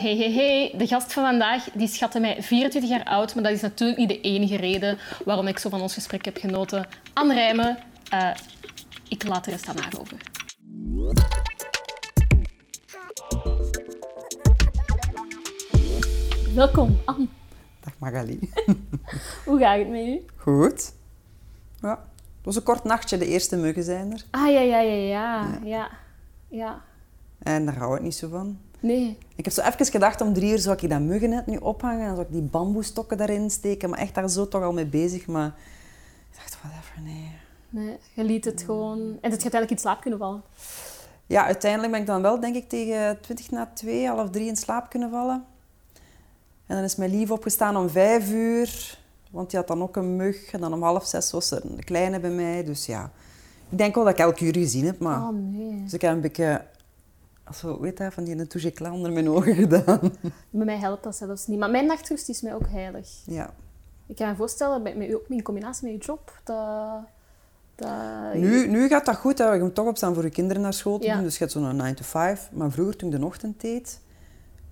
[0.00, 0.74] Hey, hey, hey.
[0.76, 4.08] De gast van vandaag die schatte mij 24 jaar oud, maar dat is natuurlijk niet
[4.08, 6.88] de enige reden waarom ik zo van ons gesprek heb genoten.
[7.12, 7.78] Anne Rijmen,
[8.14, 8.30] uh,
[9.08, 10.16] ik laat er rest aan haar over.
[16.54, 17.26] Welkom, Anne.
[17.80, 18.38] Dag Magali.
[19.44, 20.24] Hoe gaat het met u?
[20.36, 20.92] Goed.
[21.80, 21.90] Ja.
[21.90, 24.24] Het was een kort nachtje, de eerste muggen zijn er.
[24.30, 25.58] Ah, ja, ja, ja, ja.
[25.64, 25.90] ja.
[26.48, 26.82] ja.
[27.38, 28.58] En daar hou ik niet zo van.
[28.80, 29.18] Nee.
[29.36, 32.14] Ik heb zo even gedacht, om drie uur zou ik dat muggennet nu ophangen en
[32.14, 33.90] zou ik die bamboestokken daarin steken.
[33.90, 35.26] Maar echt daar zo toch al mee bezig.
[35.26, 35.46] Maar
[36.30, 37.30] ik dacht, whatever, nee.
[37.68, 38.98] Nee, je liet het gewoon...
[38.98, 40.42] En het gaat uiteindelijk in slaap kunnen vallen.
[41.26, 44.56] Ja, uiteindelijk ben ik dan wel, denk ik, tegen 20 na 2, half drie in
[44.56, 45.44] slaap kunnen vallen.
[46.66, 48.98] En dan is mijn lief opgestaan om vijf uur,
[49.30, 50.52] want die had dan ook een mug.
[50.52, 52.64] En dan om half zes was er een kleine bij mij.
[52.64, 53.10] Dus ja,
[53.68, 55.22] ik denk wel dat ik elke uur gezien heb, maar...
[55.22, 55.82] Oh, nee.
[55.82, 56.64] Dus ik heb een beetje
[57.54, 60.00] zo, weet je, van die touche onder mijn ogen gedaan.
[60.50, 61.58] Bij mij helpt dat zelfs niet.
[61.58, 63.08] Maar mijn nachtrust is mij ook heilig.
[63.26, 63.50] Ja.
[64.06, 67.00] Ik kan me voorstellen, met, met, in combinatie met je job, dat...
[67.74, 68.34] dat...
[68.34, 69.38] Nu, nu gaat dat goed.
[69.38, 69.52] Hè.
[69.52, 71.22] Je moet toch opstaan voor je kinderen naar school te doen.
[71.22, 72.48] Dus je hebt zo'n 9 to 5.
[72.52, 74.00] Maar vroeger, toen ik de ochtend deed,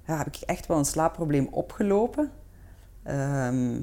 [0.06, 2.30] ja, heb ik echt wel een slaapprobleem opgelopen.
[3.02, 3.80] Ehm,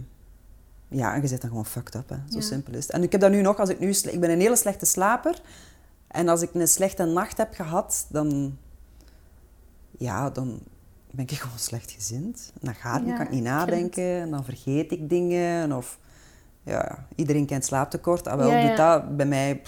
[0.87, 2.09] ja, en je zit dan gewoon fucked up.
[2.09, 2.17] Hè.
[2.29, 2.91] Zo simpel is het.
[2.91, 3.89] En ik heb dat nu nog, als ik nu...
[3.89, 5.41] Ik ben een hele slechte slaper.
[6.07, 8.57] En als ik een slechte nacht heb gehad, dan
[9.97, 10.59] ja, dan
[11.11, 12.51] ben ik gewoon slecht gezind.
[12.61, 14.03] Dan gaat het, kan ik niet nadenken.
[14.03, 15.71] En dan vergeet ik dingen.
[15.71, 15.99] Of,
[16.63, 18.27] ja, iedereen kent slaaptekort.
[18.27, 19.61] Ah, wel, ja, doet dat bij mij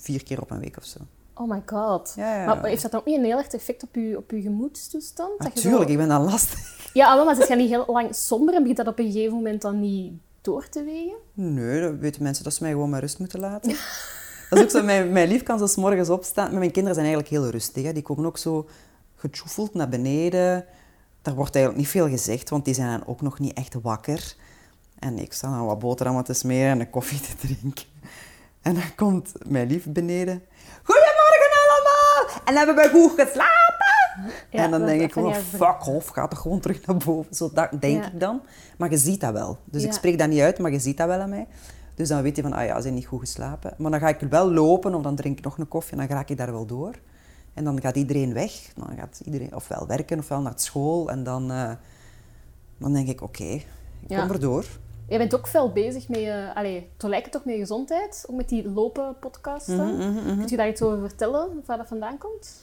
[0.00, 0.98] vier keer op een week of zo.
[1.34, 2.14] Oh my god.
[2.16, 5.38] Maar heeft dat ook niet een heel erg effect op je, op je gemoedstoestand?
[5.38, 6.70] Natuurlijk, ik ben dan lastig.
[6.92, 9.62] Ja, maar is je niet heel lang somber en begint dat op een gegeven moment
[9.62, 11.16] dan niet door te wegen?
[11.34, 13.70] Nee, dan weten mensen dat ze mij gewoon maar rust moeten laten.
[14.50, 16.58] dat is ook zo, mijn, mijn lief kan zo s morgens opstaan.
[16.58, 17.84] mijn kinderen zijn eigenlijk heel rustig.
[17.84, 17.92] Hè.
[17.92, 18.68] Die komen ook zo
[19.22, 20.64] getjoefeld naar beneden.
[21.22, 24.34] Daar wordt eigenlijk niet veel gezegd, want die zijn dan ook nog niet echt wakker.
[24.98, 27.84] En ik sta dan wat boterhammen te smeren en een koffie te drinken.
[28.62, 30.42] En dan komt mijn lief beneden.
[30.82, 32.40] Goedemorgen allemaal!
[32.44, 33.90] En hebben we goed geslapen?
[34.50, 37.34] en dan denk ik gewoon, fuck off, ga toch gewoon terug naar boven.
[37.34, 38.42] Zo dat denk ik dan.
[38.78, 39.58] Maar je ziet dat wel.
[39.64, 41.46] Dus ik spreek dat niet uit, maar je ziet dat wel aan mij.
[41.94, 43.74] Dus dan weet je van, ah ja, ze zijn niet goed geslapen.
[43.78, 46.16] Maar dan ga ik wel lopen of dan drink ik nog een koffie en dan
[46.16, 46.94] raak ik daar wel door.
[47.54, 48.52] En dan gaat iedereen weg.
[48.74, 51.10] Dan gaat iedereen ofwel werken ofwel naar school.
[51.10, 51.72] En dan, uh,
[52.78, 53.66] dan denk ik, oké, okay,
[54.08, 54.64] ik kom erdoor.
[55.08, 56.50] Je bent ook veel bezig met je...
[56.54, 57.10] Allee, toch
[57.44, 58.24] met je gezondheid?
[58.26, 59.68] Ook met die lopen-podcast.
[59.68, 62.62] Mm -hmm, Kun je daar iets over vertellen, waar dat vandaan komt?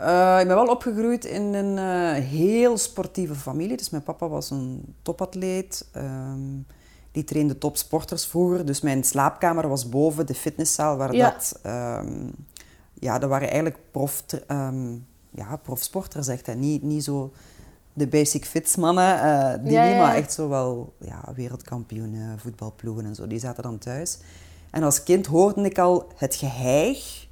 [0.00, 3.76] Uh, ik ben wel opgegroeid in een uh, heel sportieve familie.
[3.76, 5.88] Dus mijn papa was een topatleet.
[5.96, 6.66] Um,
[7.12, 8.66] die trainde topsporters vroeger.
[8.66, 11.30] Dus mijn slaapkamer was boven de fitnesszaal waar ja.
[11.30, 11.60] dat...
[11.66, 12.30] Um,
[13.00, 16.46] ja, dat waren eigenlijk prof, um, ja, profsporters, echt.
[16.46, 16.54] Hè.
[16.54, 17.32] Niet, niet zo
[17.92, 23.14] de basic fits mannen, uh, die niet, maar echt zo wel ja, wereldkampioenen, voetbalploegen en
[23.14, 23.26] zo.
[23.26, 24.18] Die zaten dan thuis.
[24.70, 27.26] En als kind hoorde ik al het geheig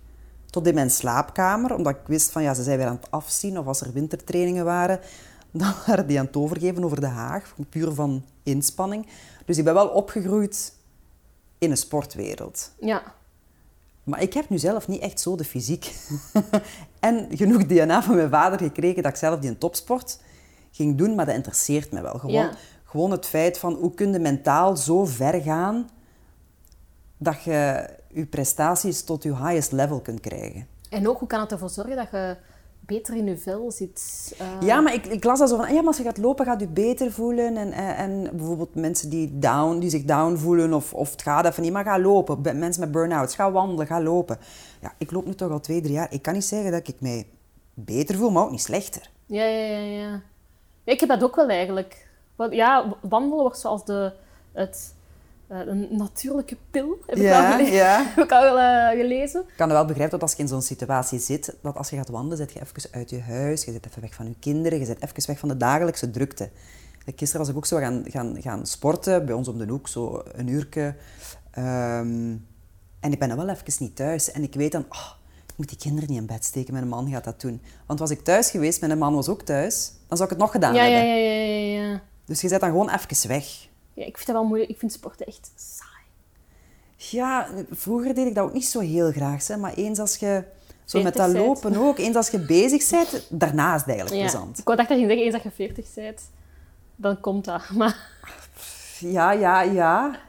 [0.50, 3.58] tot in mijn slaapkamer, omdat ik wist van ja, ze zijn weer aan het afzien
[3.58, 5.00] of als er wintertrainingen waren,
[5.50, 9.06] dan waren die aan het overgeven over de Haag, puur van inspanning.
[9.44, 10.74] Dus ik ben wel opgegroeid
[11.58, 12.72] in een sportwereld.
[12.80, 13.14] Ja.
[14.06, 15.94] Maar ik heb nu zelf niet echt zo de fysiek.
[17.00, 20.20] en genoeg DNA van mijn vader gekregen dat ik zelf die een topsport
[20.70, 22.18] ging doen, maar dat interesseert me wel.
[22.18, 22.50] Gewoon,
[22.84, 25.88] gewoon het feit van hoe kun je mentaal zo ver gaan
[27.16, 30.66] dat je je prestaties tot je highest level kunt krijgen.
[30.90, 32.36] En ook hoe kan het ervoor zorgen dat je
[32.86, 34.34] beter in je vel zit.
[34.40, 34.66] Uh...
[34.66, 36.60] Ja, maar ik, ik, las dat zo van, ja, maar als je gaat lopen, gaat
[36.60, 37.56] je beter voelen.
[37.56, 41.46] En, en, en, bijvoorbeeld mensen die, down, die zich down voelen, of, of het gaat
[41.46, 42.58] even niet, maar ga lopen.
[42.58, 44.38] Mensen met burn-outs, ga wandelen, ga lopen.
[44.80, 46.12] Ja, ik loop nu toch al twee, drie jaar.
[46.12, 47.26] Ik kan niet zeggen dat ik mij
[47.74, 49.10] beter voel, maar ook niet slechter.
[49.26, 49.78] Ja, ja, ja.
[49.78, 50.22] ja.
[50.84, 52.08] ik heb dat ook wel eigenlijk.
[52.50, 54.12] Ja, wandelen wordt zoals de,
[54.52, 54.94] het
[55.48, 58.04] een natuurlijke pil, heb ik ja, al, ja.
[58.14, 59.40] heb ik al uh, gelezen.
[59.40, 61.96] Ik kan er wel begrijpen dat als je in zo'n situatie zit, dat als je
[61.96, 64.78] gaat wandelen, zit je even uit je huis, je zit even weg van je kinderen,
[64.78, 66.50] je zit even weg van de dagelijkse drukte.
[67.16, 70.22] Gisteren was ik ook zo gaan, gaan, gaan sporten, bij ons om de hoek, zo
[70.32, 70.94] een uurtje.
[71.58, 72.46] Um,
[73.00, 74.30] en ik ben dan wel even niet thuis.
[74.30, 75.10] En ik weet dan, oh,
[75.46, 77.62] ik moet die kinderen niet in bed steken, mijn man gaat dat doen.
[77.86, 80.50] Want was ik thuis geweest, mijn man was ook thuis, dan zou ik het nog
[80.50, 81.08] gedaan ja, hebben.
[81.08, 82.02] Ja, ja, ja, ja.
[82.24, 83.68] Dus je zet dan gewoon even weg.
[83.96, 84.70] Ja, ik vind dat wel moeilijk.
[84.70, 86.04] Ik vind sporten echt saai.
[86.96, 89.46] Ja, vroeger deed ik dat ook niet zo heel graag.
[89.46, 89.56] Hè.
[89.56, 90.44] Maar eens als je...
[90.84, 91.98] Zo met dat lopen ook.
[91.98, 94.30] Eens als je bezig bent, daarna is het eigenlijk ja.
[94.30, 94.58] plezant.
[94.58, 96.20] Ik dacht dat je zeggen, eens dat je 40 bent,
[96.96, 97.70] dan komt dat.
[97.76, 98.14] Maar...
[98.98, 100.20] Ja, ja, ja.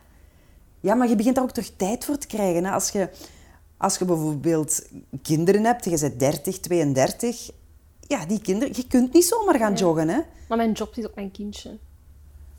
[0.80, 2.64] Ja, maar je begint daar ook terug tijd voor te krijgen.
[2.64, 2.72] Hè.
[2.72, 3.10] Als, je,
[3.78, 4.90] als je bijvoorbeeld
[5.22, 7.52] kinderen hebt, je bent 30, 32...
[8.02, 8.76] ja, die kinderen...
[8.76, 10.20] Je kunt niet zomaar gaan joggen, hè.
[10.48, 11.78] Maar mijn job is ook mijn kindje.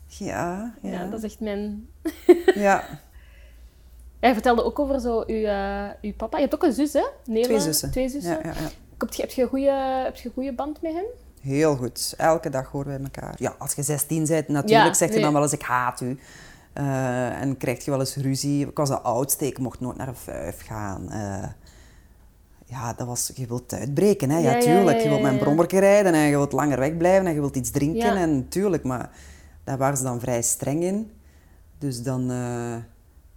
[0.09, 0.91] Ja, ja.
[0.91, 1.89] Ja, dat is echt mijn...
[2.67, 2.83] ja.
[4.19, 6.37] Jij vertelde ook over zo uw, eh, uw papa.
[6.37, 7.05] Je hebt ook een zus, hè?
[7.25, 7.43] Nele?
[7.43, 7.91] Twee zussen.
[7.91, 8.31] Twee zussen.
[8.31, 8.69] Ja, ja, ja.
[8.97, 9.71] Heb je, heb je een goede,
[10.03, 11.05] heb je een goede band met hen?
[11.41, 12.13] Heel goed.
[12.17, 13.35] Elke dag horen wij elkaar.
[13.37, 15.23] Ja, als je 16 bent, natuurlijk Ja, zeg je nee.
[15.23, 16.19] dan wel eens ik haat u.
[16.73, 18.67] Eh, en krijg je wel eens ruzie.
[18.67, 21.11] Ik was de oudste, ik mocht nooit naar een vijf gaan.
[21.11, 21.49] Eh,
[22.65, 24.37] ja, dat was, je wilt uitbreken, hè.
[24.37, 24.97] Ja, tuurlijk.
[24.97, 27.55] ja, Je wilt met een brommerke rijden en je wilt langer wegblijven en je wilt
[27.55, 28.15] iets drinken.
[28.15, 29.09] En tuurlijk, maar
[29.69, 31.11] daar waren ze dan vrij streng in.
[31.77, 32.75] Dus dan eh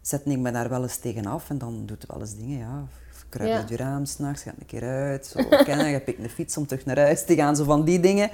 [0.00, 2.86] zette ik me daar wel eens tegenaf en dan doet wel eens dingen, ja.
[3.28, 3.56] Kruip Ja.
[3.56, 5.26] uit je raam s'nachts, gaat een keer uit.
[5.26, 8.00] Zo, kennen, je pikt een fiets om terug naar huis te gaan, zo van die
[8.00, 8.30] dingen.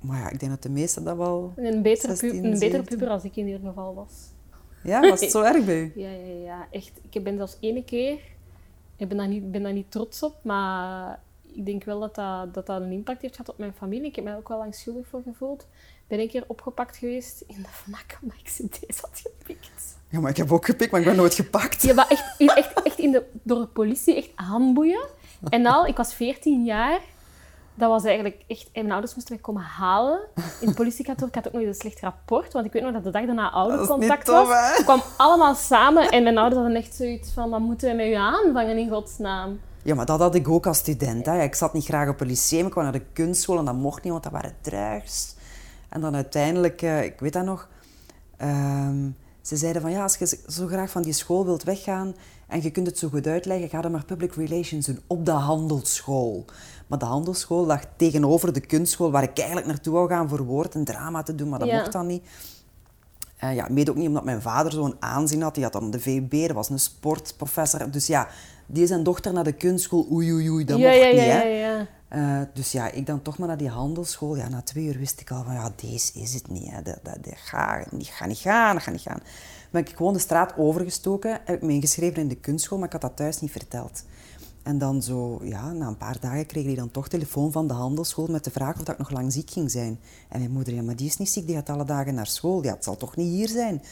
[0.00, 1.52] Maar ja, ik denk dat de meesten dat wel...
[1.56, 2.84] Een betere, pu 16, een betere 17.
[2.98, 4.12] puber als ik in ieder geval was.
[4.82, 5.92] Ja, was het zo erg bij u?
[5.94, 6.66] Ja, ja, ja.
[6.70, 7.00] Echt.
[7.10, 8.18] Ik ben zelfs ene keer...
[8.96, 11.20] Ik ben daar niet, ben daar niet trots op, maar
[11.52, 14.08] ik denk wel dat dat, dat dat een impact heeft gehad op mijn familie.
[14.08, 15.66] Ik heb mij ook wel lang schuldig voor gevoeld.
[16.14, 19.96] Ben een keer opgepakt geweest in de FNAC omdat ik cd's had gepikt.
[20.08, 21.82] Ja, maar ik heb ook gepikt, maar ik ben nooit gepakt.
[21.82, 25.06] Ja, maar echt, echt, echt in de, door de politie, echt aanboeien.
[25.48, 27.00] En al, ik was 14 jaar.
[27.74, 28.66] Dat was eigenlijk echt...
[28.72, 30.20] En mijn ouders moesten mij komen halen
[30.60, 31.28] in het politiekantoor.
[31.28, 33.50] Ik had ook nog een slecht rapport, want ik weet nog dat de dag daarna
[33.50, 34.76] oudercontact tof, was.
[34.76, 37.50] Het kwam allemaal samen en mijn ouders hadden echt zoiets van...
[37.50, 39.60] Wat moeten we met u aanvangen, in godsnaam?
[39.82, 41.26] Ja, maar dat had ik ook als student.
[41.26, 41.42] Hè.
[41.42, 44.02] Ik zat niet graag op een lyceum, ik kwam naar de kunstschool en dat mocht
[44.02, 45.34] niet, want dat waren drugs.
[45.94, 47.68] En dan uiteindelijk, eh, ik weet dat nog,
[48.36, 49.08] ehm,
[49.42, 52.14] ze zeiden van ja, als je zo graag van die school wilt weggaan
[52.48, 55.30] en je kunt het zo goed uitleggen, ga dan maar public relations doen op de
[55.30, 56.44] handelsschool.
[56.86, 60.74] Maar de handelsschool lag tegenover de kunstschool, waar ik eigenlijk naartoe wou gaan voor woord
[60.74, 61.78] en drama te doen, maar dat Ja.
[61.78, 62.22] mocht dan niet.
[63.36, 65.54] Eh, ja, mede ook niet omdat mijn vader zo'n aanzien had.
[65.54, 67.90] Die had dan de VUB, dat was een sportprofessor.
[67.90, 68.28] Dus ja,
[68.66, 71.86] die zijn dochter naar de kunstschool, oei oei oei, dat ja, mocht ja, niet hè.
[72.14, 74.36] Eh, dus ja, ik dan toch maar naar die handelsschool.
[74.36, 76.70] Ja, na twee uur wist ik al van, ja, deze is het niet.
[76.70, 76.82] Hè.
[76.82, 79.20] Dat, dat, dat, gaat, niet, gaat niet gaan, dat gaat niet gaan.
[79.70, 82.92] Ben ik gewoon de straat overgestoken, heb ik me ingeschreven in de kunstschool, maar ik
[82.92, 84.04] had dat thuis niet verteld.
[84.62, 87.74] En dan zo, ja, na een paar dagen kreeg ik dan toch telefoon van de
[87.74, 89.98] handelsschool met de vraag of dat ik nog lang ziek ging zijn.
[90.28, 92.64] En mijn moeder, ja, maar die is niet ziek, die gaat alle dagen naar school.
[92.64, 93.82] Ja, het zal toch niet hier zijn,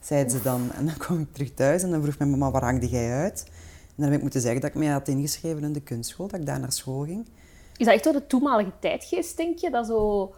[0.00, 0.72] zeiden ze dan.
[0.72, 3.44] En dan kwam ik terug thuis en dan vroeg mijn mama, waar hangde jij uit?
[3.46, 6.40] En dan heb ik moeten zeggen dat ik mij had ingeschreven in de kunstschool, dat
[6.40, 7.26] ik daar naar school ging.
[7.80, 9.70] Is dat echt door de toenmalige tijdgeest, denk je?
[9.70, 10.32] Dat zo...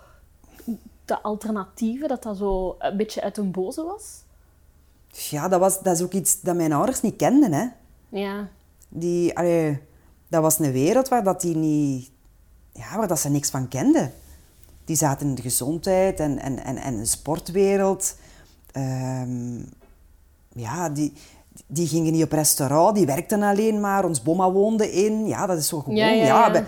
[1.04, 4.22] De alternatieven, dat dat zo een beetje uit een boze was?
[5.08, 7.52] Ja, dat, was, dat is ook iets dat mijn ouders niet kenden.
[7.52, 7.66] Hè.
[8.08, 8.48] Ja.
[8.88, 9.80] Die, allee,
[10.28, 12.10] dat was een wereld waar, dat die niet,
[12.72, 14.12] ja, waar dat ze niks van kenden.
[14.84, 18.16] Die zaten in de gezondheid en, en, en, en een sportwereld.
[18.72, 19.58] Ehm,
[20.52, 21.12] ja, die,
[21.66, 24.04] die gingen niet op restaurant, die werkten alleen maar.
[24.04, 25.26] Ons bomma woonde in.
[25.26, 25.96] Ja, dat is zo gewoon.
[25.96, 26.66] Ja, ja, ja, ja.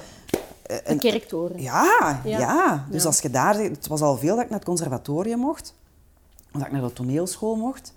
[0.85, 1.61] Bij- De kerktoren.
[1.63, 1.85] ja,
[2.25, 2.87] ja, Ja.
[2.91, 3.09] Dus Ja.
[3.09, 3.55] als je daar...
[3.59, 5.75] Het was al veel dat ik naar het conservatorium mocht.
[6.53, 7.95] Dat ik naar de toneelschool mocht.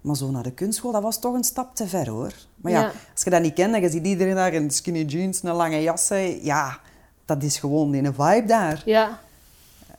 [0.00, 2.32] Maar zo naar de kunstschool, dat was toch een stap te ver, hoor.
[2.56, 2.92] Maar ja, Ja.
[3.14, 5.82] als je dat niet kent en je ziet iedereen daar in skinny jeans, een lange
[5.82, 6.44] jassen...
[6.44, 6.78] Ja,
[7.24, 8.82] dat is gewoon een vibe daar.
[8.84, 9.18] Ja.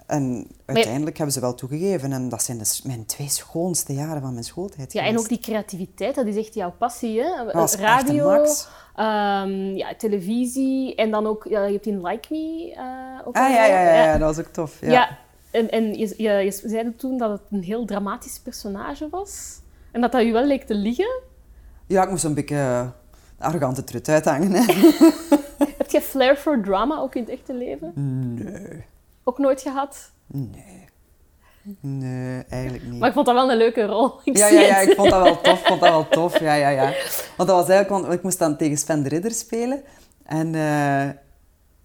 [0.08, 2.12] En uiteindelijk hebben ze wel toegegeven.
[2.12, 5.40] En dat zijn dus mijn twee schoonste jaren van mijn schooltijd Ja, en ook die
[5.40, 7.52] creativiteit, dat is echt jouw passie, hè?
[7.52, 8.46] echt Radio,
[8.96, 13.50] ehm, ja, televisie en dan ook, ja, je hebt in Like Me eh, ook Ah,
[13.50, 14.82] ja, ja, ja, dat was ook tof.
[14.82, 14.92] Ja.
[14.92, 15.18] Ja,
[15.52, 19.60] en, en je, je, je zeide toen dat het een heel dramatisch personage was.
[19.92, 21.22] En dat dat je wel leek te liggen.
[21.88, 22.88] Ja, ik moest een beetje eh,
[23.38, 24.52] arrogante trut uithangen.
[24.52, 24.74] Hè.
[25.78, 27.92] Heb je flair voor drama ook in het echte leven?
[27.96, 28.86] Nee,
[29.28, 30.12] Ook nooit gehad?
[30.28, 30.88] nee.
[31.80, 33.00] Nee, eigenlijk niet.
[33.00, 34.20] Maar ik vond dat wel een leuke rol.
[34.24, 35.62] Ik Ja, ja, ja, ik vond dat wel tof.
[35.64, 36.40] vond dat wel tof.
[36.40, 36.94] Ja, ja, ja.
[37.38, 39.84] Want dat was eigenlijk, want ik moest dan tegen Sven de Ridder spelen.
[40.24, 41.10] En eh,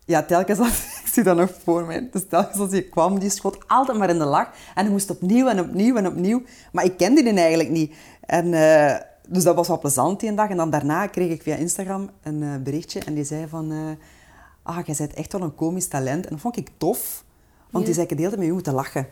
[0.05, 0.69] ja, telkens als,
[1.05, 4.11] ik zie dat nog voor mij, dus telkens als hij kwam, die schoot altijd maar
[4.11, 4.47] in de lach.
[4.75, 6.43] En hij moest opnieuw en opnieuw en opnieuw.
[6.73, 7.95] Maar ik kende die eigenlijk niet.
[8.21, 10.49] En, eh, dus dat was wel plezant die dag.
[10.49, 13.97] En dan daarna kreeg ik via Instagram een eh, berichtje en die zei van...
[14.63, 16.25] ah, jij bent echt wel een komisch talent.
[16.25, 17.22] En dat vond ik tof.
[17.73, 19.07] Want die zei, ik de hele tijd met je moeten lachen.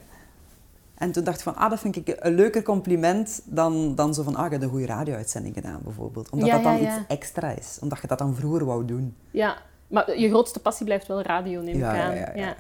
[0.95, 4.23] En toen dacht ik van, ah, dat vind ik een leuker compliment dan, dan zo
[4.23, 6.31] van, ah, je hebt een goede radio-uitzending gedaan, bijvoorbeeld.
[6.31, 6.99] Omdat Ja, dat dan ja, ja.
[6.99, 7.79] iets extra is.
[7.81, 9.17] Omdat je dat dan vroeger wou doen.
[9.31, 11.95] Ja, maar je grootste passie blijft wel radio, neem ik aan.
[11.95, 12.55] ja, ja, ja.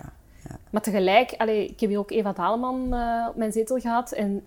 [0.48, 0.58] Ja.
[0.70, 4.12] Maar tegelijk, allee, ik heb hier ook Eva Daleman eh, op mijn zetel gehad.
[4.12, 4.42] En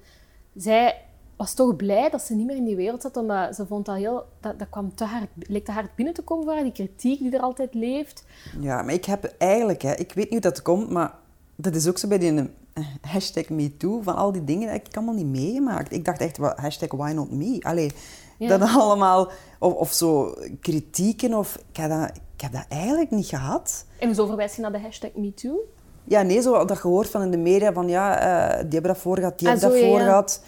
[0.56, 1.02] zij
[1.36, 3.96] was toch blij dat ze niet meer in die wereld zat, omdat ze vond dat
[3.96, 4.26] heel...
[4.40, 7.20] Dat, dat kwam te hard, leek te hard binnen te komen voor haar, die kritiek
[7.20, 8.26] die er altijd leeft.
[8.60, 11.14] Ja, maar ik heb eigenlijk, hè, ik weet niet hoe dat komt, maar
[11.56, 14.88] dat is ook zo bij die eh, hashtag MeToo, van al die dingen, dat heb
[14.88, 15.92] ik allemaal niet meegemaakt.
[15.92, 17.58] Ik dacht echt, wat, hashtag why not me?
[17.62, 17.92] Allee,
[18.38, 18.58] Ja.
[18.58, 23.26] dat allemaal, of, of zo kritieken, of ik heb, dat, ik heb dat eigenlijk niet
[23.28, 23.86] gehad.
[24.00, 25.56] En hoezo verwijs je naar de hashtag MeToo?
[26.04, 28.92] Ja, nee, zo dat je hoort van in de media van ja, eh, die hebben
[28.94, 30.06] dat voor gehad, die Ah, hebben zo, dat voor ja.
[30.06, 30.42] gehad.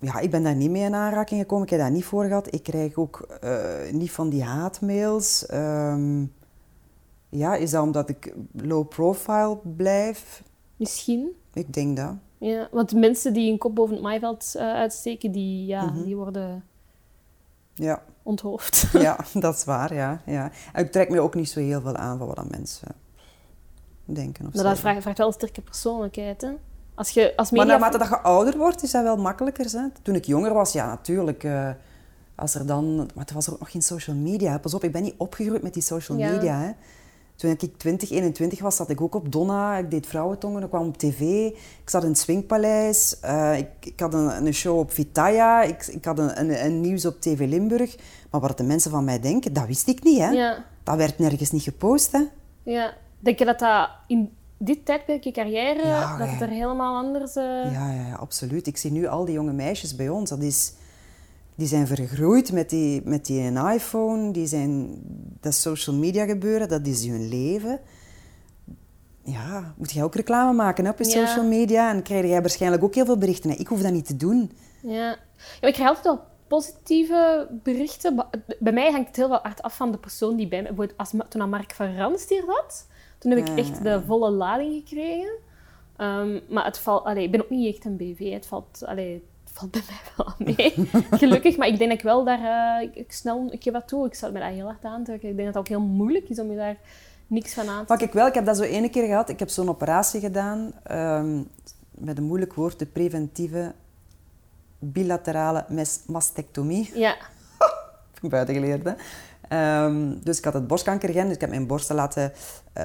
[0.00, 1.64] Ja, ik ben daar niet mee in aanraking gekomen.
[1.64, 2.54] Ik heb dat niet voor gehad.
[2.54, 3.52] Ik krijg ook eh,
[3.92, 5.46] niet van die haatmails.
[5.46, 6.24] Ehm,
[7.28, 10.42] ja, is dat omdat ik low profile blijf?
[10.76, 11.28] Misschien.
[11.52, 12.14] Ik denk dat.
[12.38, 16.02] Ja, want mensen die een kop boven het maaiveld eh, uitsteken, die, ja, Mhm.
[16.04, 16.64] die worden
[17.74, 18.86] Ja, onthoofd.
[18.92, 20.50] ja dat is waar, ja, ja.
[20.72, 22.88] En ik trek me ook niet zo heel veel aan van wat dan mensen
[24.04, 26.40] denken of Maar dat vraagt, vraagt wel een sterke persoonlijkheid.
[26.40, 26.50] Hè?
[26.94, 27.78] Als je als Maar media...
[27.78, 29.64] naarmate dat je ouder wordt, is dat wel makkelijker.
[29.70, 29.86] Hè?
[30.02, 31.44] Toen ik jonger was, ja, natuurlijk.
[31.44, 31.70] eh,
[32.34, 32.96] als er dan...
[33.14, 34.58] Maar toen was er ook nog geen social media.
[34.58, 36.30] Pas op, ik ben niet opgegroeid met die social Ja.
[36.30, 36.58] media.
[36.60, 36.70] Hè?
[37.38, 39.76] Toen ik 20, 21 was, zat ik ook op Donna.
[39.76, 41.20] Ik deed vrouwentongen, ik kwam op tv.
[41.82, 43.20] Ik zat in het Swingpaleis.
[43.20, 45.62] Eh, ik, ik had een, een show op Vitaya.
[45.62, 47.96] Ik, ik had een, een, een nieuws op TV Limburg.
[48.30, 50.18] Maar wat de mensen van mij denken, dat wist ik niet.
[50.18, 50.30] Hè?
[50.30, 52.12] Ja, Dat werd nergens niet gepost.
[52.12, 52.22] Hè?
[52.62, 52.92] ja.
[53.20, 57.34] Denk je dat dat in dit tijdperk je carrière, Ja, dat het er helemaal anders...
[57.34, 58.66] Ja, ja, ja, absoluut.
[58.66, 60.30] Ik zie nu al die jonge meisjes bij ons.
[60.30, 60.72] Dat is,
[61.58, 64.30] die zijn vergroeid met die, met die een iPhone.
[64.30, 64.98] Die zijn,
[65.40, 67.80] dat social media gebeuren, dat is hun leven.
[69.22, 71.26] Ja, moet jij ook reclame maken hè, op je Ja.
[71.26, 71.90] social media?
[71.92, 73.50] En krijg jij waarschijnlijk ook heel veel berichten.
[73.50, 73.56] hè.
[73.56, 74.52] Ik hoef dat niet te doen.
[74.82, 75.16] Ja.
[75.60, 78.26] ja ik krijg altijd wel positieve berichten.
[78.58, 80.66] Bij mij hangt het heel wel hard af van de persoon die bij me...
[80.66, 82.86] Bijvoorbeeld als, toen aan Mark van Rans hier zat,
[83.18, 85.32] toen heb ik echt de volle lading gekregen.
[85.96, 87.04] Ehm, maar het valt...
[87.04, 88.32] Allee, ik ben ook niet echt een BV.
[88.32, 89.24] Het valt, allee,
[89.58, 90.88] valt bij mij wel mee.
[91.20, 91.56] Gelukkig.
[91.56, 92.80] Maar ik denk dat ik wel daar...
[92.80, 93.48] eh, ik, snel...
[93.50, 94.06] Ik geef toe.
[94.06, 95.28] Ik zou me dat heel hard aantrekken.
[95.28, 96.76] Ik denk dat het ook heel moeilijk is om je daar
[97.26, 99.28] niks van aan te Maar ik wel, ik heb dat zo ene keer gehad.
[99.28, 100.72] Ik heb zo'n operatie gedaan.
[100.82, 101.42] ehm,
[101.90, 103.72] met een moeilijk woord, de preventieve
[104.78, 105.64] bilaterale
[106.06, 106.90] mastectomie.
[107.04, 107.16] Ja.
[108.20, 108.84] buitengeleerd.
[108.84, 108.92] Hè?
[109.48, 112.32] Ehm, dus ik had het borstkanker dus ik heb mijn borsten laten
[112.72, 112.84] eh,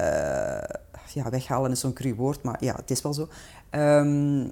[1.12, 3.28] ja, weghalen, is zo'n cru woord, maar ja, het is wel zo.
[3.70, 4.48] Ehm,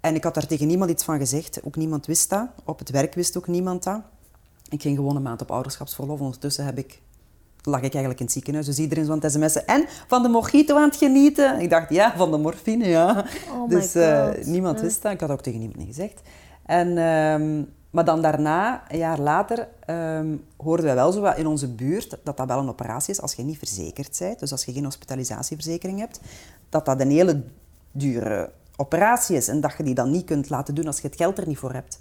[0.00, 2.48] en ik had daar tegen niemand iets van gezegd, ook niemand wist dat.
[2.64, 4.00] Op het werk wist ook niemand dat.
[4.68, 7.00] Ik ging gewoon een maand op ouderschapsverlof, ondertussen heb ik,
[7.62, 9.66] lag ik eigenlijk in het ziekenhuis, dus iedereen zo aan het sms'en.
[9.66, 11.60] En van de mojito aan het genieten?
[11.60, 13.24] Ik dacht, ja, van de morfine, ja.
[13.52, 14.46] Oh dus God.
[14.46, 14.84] niemand Ja.
[14.84, 16.20] wist dat, ik had ook tegen niemand gezegd.
[16.66, 21.68] En, ehm, maar dan daarna, een jaar later, ehm, hoorden wij wel zo in onze
[21.68, 24.38] buurt dat dat wel een operatie is als je niet verzekerd bent.
[24.38, 26.20] Dus als je geen hospitalisatieverzekering hebt,
[26.68, 27.42] dat dat een hele
[27.92, 28.50] dure
[28.80, 29.48] operatie is.
[29.48, 31.58] En dat je die dan niet kunt laten doen als je het geld er niet
[31.58, 31.98] voor hebt.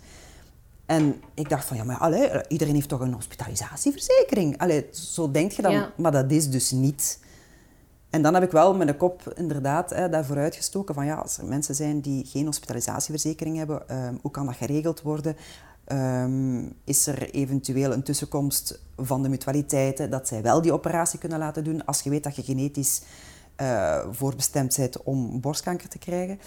[0.86, 4.58] En ik dacht van, ja, maar allee, iedereen heeft toch een hospitalisatieverzekering?
[4.58, 5.92] Allee, zo denk je dan, Ja.
[5.98, 7.20] maar dat is dus niet.
[8.10, 11.38] En dan heb ik wel met de kop inderdaad hè, daarvoor uitgestoken van ja, als
[11.38, 15.36] er mensen zijn die geen hospitalisatieverzekering hebben, ehm, hoe kan dat geregeld worden?
[15.86, 21.40] Ehm, is er eventueel een tussenkomst van de mutualiteiten dat zij wel die operatie kunnen
[21.40, 23.02] laten doen als je weet dat je genetisch
[23.56, 26.40] eh, voorbestemd bent om borstkanker te krijgen?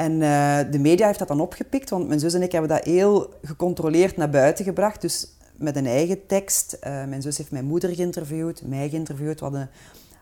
[0.00, 2.84] En eh, de media heeft dat dan opgepikt, want mijn zus en ik hebben dat
[2.84, 5.00] heel gecontroleerd naar buiten gebracht.
[5.00, 6.72] Dus met een eigen tekst.
[6.72, 9.38] Eh, mijn zus heeft mijn moeder geïnterviewd, mij geïnterviewd.
[9.38, 9.70] We hadden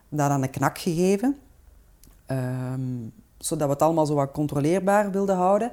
[0.09, 1.37] dat aan de knak gegeven.
[2.25, 2.81] Ehm,
[3.37, 5.71] zodat we het allemaal zo wat controleerbaar wilden houden.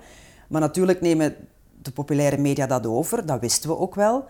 [0.48, 1.34] Maar natuurlijk nemen
[1.82, 4.24] de populaire media dat over, dat wisten we ook wel.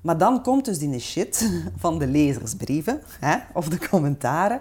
[0.00, 4.60] Maar dan komt dus die shit van de lezersbrieven hè, of de commentaren,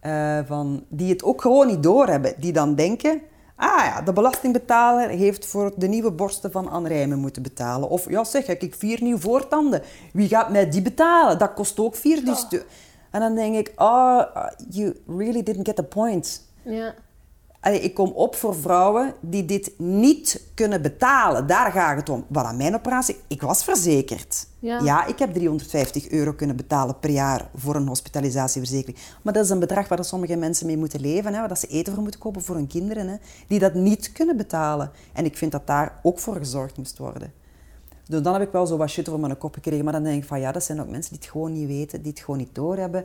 [0.00, 2.34] eh, van, die het ook gewoon niet doorhebben.
[2.38, 3.22] Die dan denken,
[3.62, 7.88] ah ja, de belastingbetaler heeft voor de nieuwe borsten van Anne Rijmen moeten betalen.
[7.88, 9.82] Of ja zeg, heb ik vier nieuwe voortanden.
[10.12, 11.38] Wie gaat mij die betalen?
[11.38, 12.24] Dat kost ook vier.
[12.24, 12.64] Dus de-
[13.10, 14.22] En dan denk ik, oh,
[14.70, 16.46] you really didn't get the point.
[16.62, 16.94] Ja.
[17.62, 21.46] Allee, ik kom op voor vrouwen die dit niet kunnen betalen.
[21.46, 22.24] Daar gaat het om.
[22.28, 24.46] Wat aan mijn operatie, ik was verzekerd.
[24.58, 25.06] Ja.
[25.06, 28.98] ik heb 350 euro kunnen betalen per jaar voor een hospitalisatieverzekering.
[29.22, 31.32] Maar dat is een bedrag waar sommige mensen mee moeten leven.
[31.32, 33.08] Hè, waar dat ze eten voor moeten kopen voor hun kinderen.
[33.08, 33.16] Hè,
[33.46, 34.90] die dat niet kunnen betalen.
[35.12, 37.32] En ik vind dat daar ook voor gezorgd moest worden.
[38.06, 39.84] Dus dan heb ik wel zo wat shit over mijn kop gekregen.
[39.84, 42.02] Maar dan denk ik van ja, dat zijn ook mensen die het gewoon niet weten.
[42.02, 43.00] Die het gewoon niet doorhebben.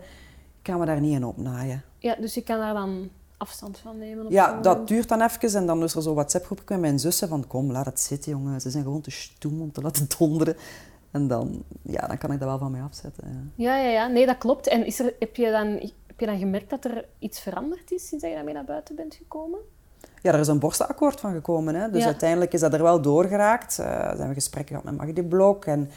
[0.58, 1.84] Ik kan me daar niet in opnaaien.
[2.00, 4.26] ja, dus je kan daar dan afstand van nemen?
[4.26, 7.28] op Ja, dat duurt dan even en dan is er zo'n WhatsApp-groep met mijn zussen
[7.28, 8.62] van kom, laat het zitten jongen.
[8.62, 10.56] Ze zijn gewoon te stoem om te laten donderen.
[11.12, 13.52] En dan, ja, dan kan ik dat wel van mij afzetten.
[13.56, 13.66] Ja.
[13.66, 14.08] Ja, ja, ja.
[14.08, 14.68] Nee, dat klopt.
[14.68, 15.68] En is er, heb, je dan,
[16.08, 19.16] heb je dan gemerkt dat er iets veranderd is sinds je daarmee naar buiten bent
[19.16, 19.60] gekomen?
[20.22, 21.76] ja, er is een borstenakkoord van gekomen.
[21.76, 21.90] Hè?
[21.90, 22.06] Dus Ja.
[22.06, 23.78] uiteindelijk is dat er wel doorgeraakt.
[23.78, 25.90] Er zijn we gesprekken gehad met Magdi Blok en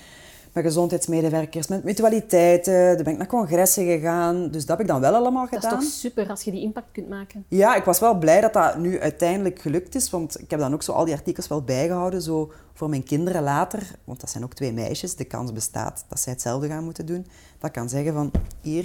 [0.52, 2.94] met gezondheidsmedewerkers, met mutualiteiten.
[2.94, 4.50] Dan ben ik naar congressen gegaan.
[4.50, 5.78] Dus dat heb ik dan wel allemaal Dat is gedaan.
[5.80, 7.44] toch super als je die impact kunt maken.
[7.48, 10.72] Ja, ik was wel blij dat dat nu uiteindelijk gelukt is, want ik heb dan
[10.74, 14.44] ook zo al die artikels wel bijgehouden, zo voor mijn kinderen later, want dat zijn
[14.44, 17.26] ook twee meisjes, de kans bestaat dat zij hetzelfde gaan moeten doen.
[17.58, 18.30] Dat kan zeggen van,
[18.60, 18.84] hier,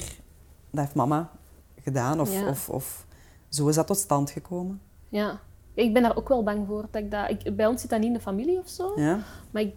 [0.71, 1.29] dat heeft mama
[1.83, 2.47] gedaan, of, Ja.
[2.49, 3.05] of, of
[3.49, 4.81] zo is dat tot stand gekomen.
[5.09, 5.39] Ja.
[5.73, 6.85] Ik ben daar ook wel bang voor.
[6.91, 8.91] Dat ik dat, ik, bij ons zit dat niet in de familie of zo.
[8.95, 9.19] Ja?
[9.51, 9.73] Maar ik,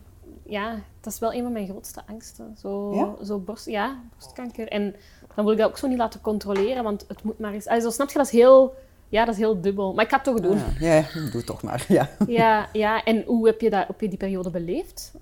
[0.49, 2.57] ja, dat is wel een van mijn grootste angsten.
[2.61, 3.25] Zo, Ja?
[3.25, 4.69] zo borst, ja, borstkanker.
[4.69, 4.95] En
[5.35, 7.67] dan wil ik dat ook zo niet laten controleren, want het moet maar eens...
[7.67, 8.75] Also, snap je, dat is heel...
[9.09, 9.95] Ja, dat is heel dubbel.
[9.95, 10.59] Maar ik ga het toch doen.
[10.78, 11.85] Ja, ja, doe het toch maar.
[11.88, 12.09] Ja.
[12.26, 13.05] Ja, ja.
[13.05, 15.12] En hoe heb je, dat, heb je die periode beleefd?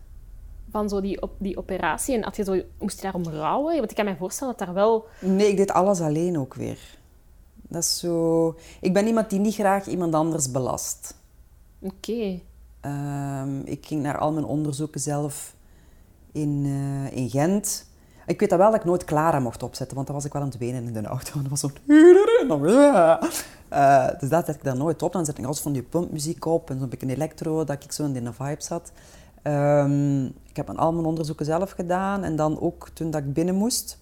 [0.70, 2.14] Van zo die, op, die operatie.
[2.14, 3.76] En had je zo, moest je daarom rouwen?
[3.76, 5.06] Want ik kan me voorstellen dat daar wel...
[5.20, 6.78] Nee, ik deed alles alleen ook weer.
[7.68, 8.54] Dat is zo...
[8.80, 11.14] Ik ben iemand die niet graag iemand anders belast.
[11.80, 12.40] Oké.
[12.86, 15.54] Ehm, ik ging naar al mijn onderzoeken zelf
[16.32, 17.86] in, eh, in Gent.
[18.26, 20.42] Ik weet dat wel dat ik nooit Clara mocht opzetten, want dan was ik wel
[20.42, 21.32] aan het wenen in de auto.
[21.42, 21.72] Dat was zo'n...
[22.40, 22.60] en dan-
[23.68, 25.12] Eh, dus dat zet ik daar nooit op.
[25.12, 28.04] Dan zet ik alles van die pumpmuziek op en zo'n beetje elektro, dat ik zo
[28.04, 28.92] in de vibe zat.
[29.42, 33.54] Ehm, ik heb al mijn onderzoeken zelf gedaan en dan ook toen dat ik binnen
[33.54, 33.98] moest.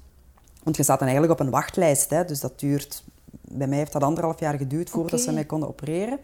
[0.62, 3.04] Want je staat dan eigenlijk op een wachtlijst, hè, dus dat duurt...
[3.40, 6.18] Bij mij heeft dat anderhalf jaar geduurd voordat ze mij konden opereren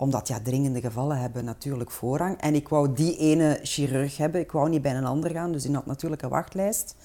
[0.00, 2.40] omdat ja, dringende gevallen hebben natuurlijk voorrang.
[2.40, 4.40] En ik wou die ene chirurg hebben.
[4.40, 6.96] Ik wou niet bij een ander gaan, dus die had natuurlijk een wachtlijst.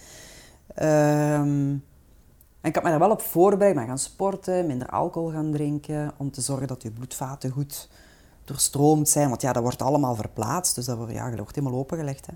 [0.75, 1.70] Ehm,
[2.62, 3.75] en ik had me daar wel op voorbereid.
[3.75, 6.12] Maar gaan sporten, minder alcohol gaan drinken.
[6.18, 7.90] Om te zorgen dat je bloedvaten goed
[8.44, 9.30] doorstroomd zijn.
[9.30, 10.75] Want ja, dat wordt allemaal verplaatst.
[10.75, 12.25] Dus dat wordt, ja, dat wordt helemaal opengelegd.
[12.25, 12.34] Hè.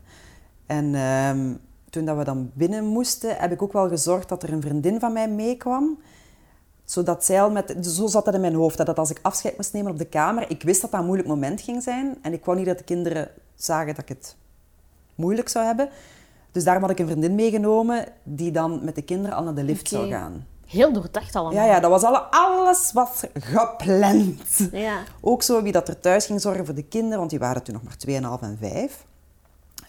[0.66, 1.56] En ehm,
[1.90, 5.00] toen dat we dan binnen moesten, heb ik ook wel gezorgd dat er een vriendin
[5.00, 5.98] van mij meekwam
[6.90, 7.76] zodat zij al met...
[7.82, 10.50] Zo zat het in mijn hoofd, dat als ik afscheid moest nemen op de kamer,
[10.50, 12.18] ik wist dat dat een moeilijk moment ging zijn.
[12.22, 14.36] En ik wou niet dat de kinderen zagen dat ik het
[15.16, 15.90] moeilijk zou hebben.
[16.52, 19.64] Dus daarom had ik een vriendin meegenomen die dan met de kinderen al naar de
[19.64, 20.46] lift zou gaan.
[20.66, 21.54] Heel doordacht allemaal.
[21.54, 24.70] Ja, ja, dat was alle, alles was gepland.
[24.72, 25.04] Ja.
[25.22, 27.74] Ook zo wie dat er thuis ging zorgen voor de kinderen, want die waren toen
[27.74, 29.06] nog maar 2,5 en 5.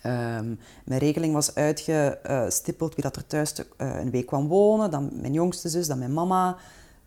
[0.02, 0.54] Ehm,
[0.84, 4.90] mijn regeling was uitgestippeld wie dat er thuis eh, een week kwam wonen.
[4.90, 6.56] Dan mijn jongste zus, dan mijn mama.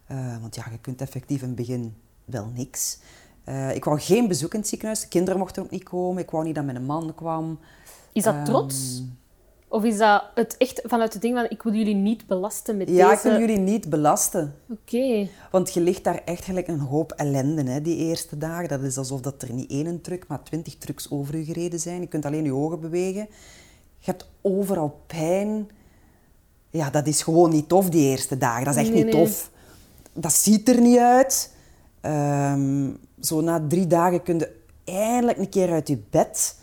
[0.05, 1.95] Eh, want ja, je kunt effectief in het begin
[2.25, 2.99] wel niks.
[3.43, 5.01] Eh, ik wou geen bezoek in het ziekenhuis.
[5.01, 6.21] De kinderen mochten ook niet komen.
[6.23, 7.59] Ik wou niet dat mijn man kwam.
[8.13, 9.03] Is dat Ehm, trots?
[9.67, 12.89] Of is dat het echt vanuit het ding van ik wil jullie niet belasten met
[12.89, 13.15] Ja, deze...
[13.27, 14.55] ik wil jullie niet belasten.
[14.69, 15.27] Oké.
[15.51, 18.67] Want je ligt daar echt gelijk een hoop ellende, hè, die eerste dagen.
[18.69, 22.01] Dat is alsof dat er niet één truck, maar twintig trucks over je gereden zijn.
[22.01, 23.27] Je kunt alleen je ogen bewegen.
[23.99, 25.69] Je hebt overal pijn.
[26.69, 28.65] Ja, dat is gewoon niet tof, die eerste dagen.
[28.65, 29.25] Dat is echt Nee, niet nee.
[29.25, 29.51] tof.
[30.13, 31.51] Dat ziet er niet uit.
[32.01, 32.89] Ehm,
[33.21, 36.55] zo na drie dagen kun je eindelijk een keer uit je bed.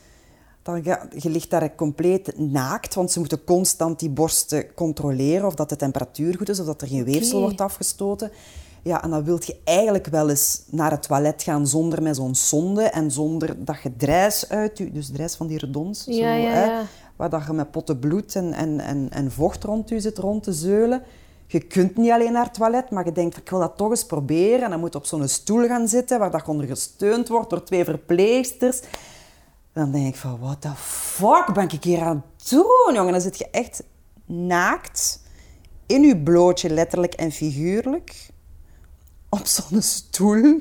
[0.62, 5.54] Dan ga, je ligt daar compleet naakt, want ze moeten constant die borsten controleren of
[5.54, 8.30] dat de temperatuur goed is, of dat er geen weefsel wordt afgestoten.
[8.82, 12.34] Ja, en dan wil je eigenlijk wel eens naar het toilet gaan zonder met zo'n
[12.34, 16.34] sonde en zonder dat je drijs uit je, dus drijs van die redons, zo, Ja,
[16.34, 16.82] ja, hè, ja.
[17.16, 20.42] waar dat je met potten bloed en, en, en, en vocht rond je zit rond
[20.42, 21.02] te zeulen.
[21.52, 24.06] Je kunt niet alleen naar het toilet, maar je denkt, ik wil dat toch eens
[24.06, 24.62] proberen.
[24.62, 27.50] En dan moet je op zo'n stoel gaan zitten, waar dat je onder gesteund wordt
[27.50, 28.80] door twee verpleegsters.
[29.72, 33.12] Dan denk ik van, what the fuck ben ik hier aan het doen, jongen?
[33.12, 33.82] Dan zit je echt
[34.26, 35.20] naakt,
[35.86, 38.28] in je blootje, letterlijk en figuurlijk,
[39.28, 40.60] op zo'n stoel,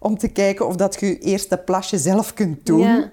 [0.00, 2.80] om te kijken of dat je je eerste plasje zelf kunt doen.
[2.80, 3.10] Ja.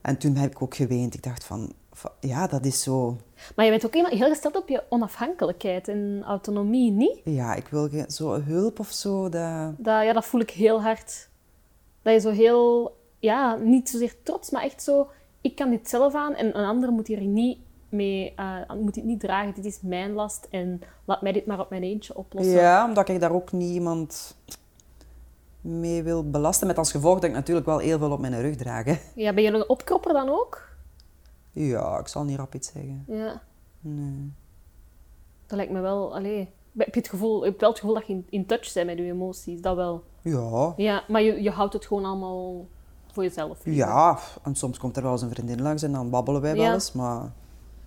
[0.00, 1.14] En toen heb ik ook geweend.
[1.14, 1.72] Ik dacht van,
[2.20, 3.16] ja, dat is zo...
[3.56, 7.20] Maar je bent ook iemand heel gesteld op je onafhankelijkheid en autonomie, niet?
[7.24, 9.28] Ja, ik wil zo hulp of zo.
[9.28, 9.74] Dat...
[9.78, 11.28] Dat, ja, dat voel ik heel hard.
[12.02, 15.08] Dat je zo heel, ja, niet zozeer trots, maar echt zo,
[15.40, 19.04] ik kan dit zelf aan en een ander moet hier niet mee, eh, moet dit
[19.04, 19.54] niet dragen.
[19.54, 22.54] Dit is mijn last en laat mij dit maar op mijn eentje oplossen.
[22.54, 24.36] Ja, omdat ik daar ook niemand
[25.60, 26.66] mee wil belasten.
[26.66, 28.84] Met als gevolg dat ik natuurlijk wel heel veel op mijn rug draag.
[28.84, 28.98] Hè.
[29.14, 30.65] Ja, ben je een opkropper dan ook?
[31.64, 33.04] Ja, ik zal niet rap iets zeggen.
[33.06, 33.42] Ja.
[33.80, 34.32] Nee.
[35.46, 36.48] Dat lijkt me wel, allee.
[36.76, 38.86] Heb je, het gevoel, je hebt wel het gevoel dat je in, in touch bent
[38.86, 40.02] met je emoties, dat wel.
[40.22, 42.66] Ja, Ja, maar je, je houdt het gewoon allemaal
[43.12, 43.60] voor jezelf.
[43.64, 44.18] ja.
[44.42, 46.92] En soms komt er wel eens een vriendin langs en dan babbelen wij wel eens.
[46.92, 47.32] Maar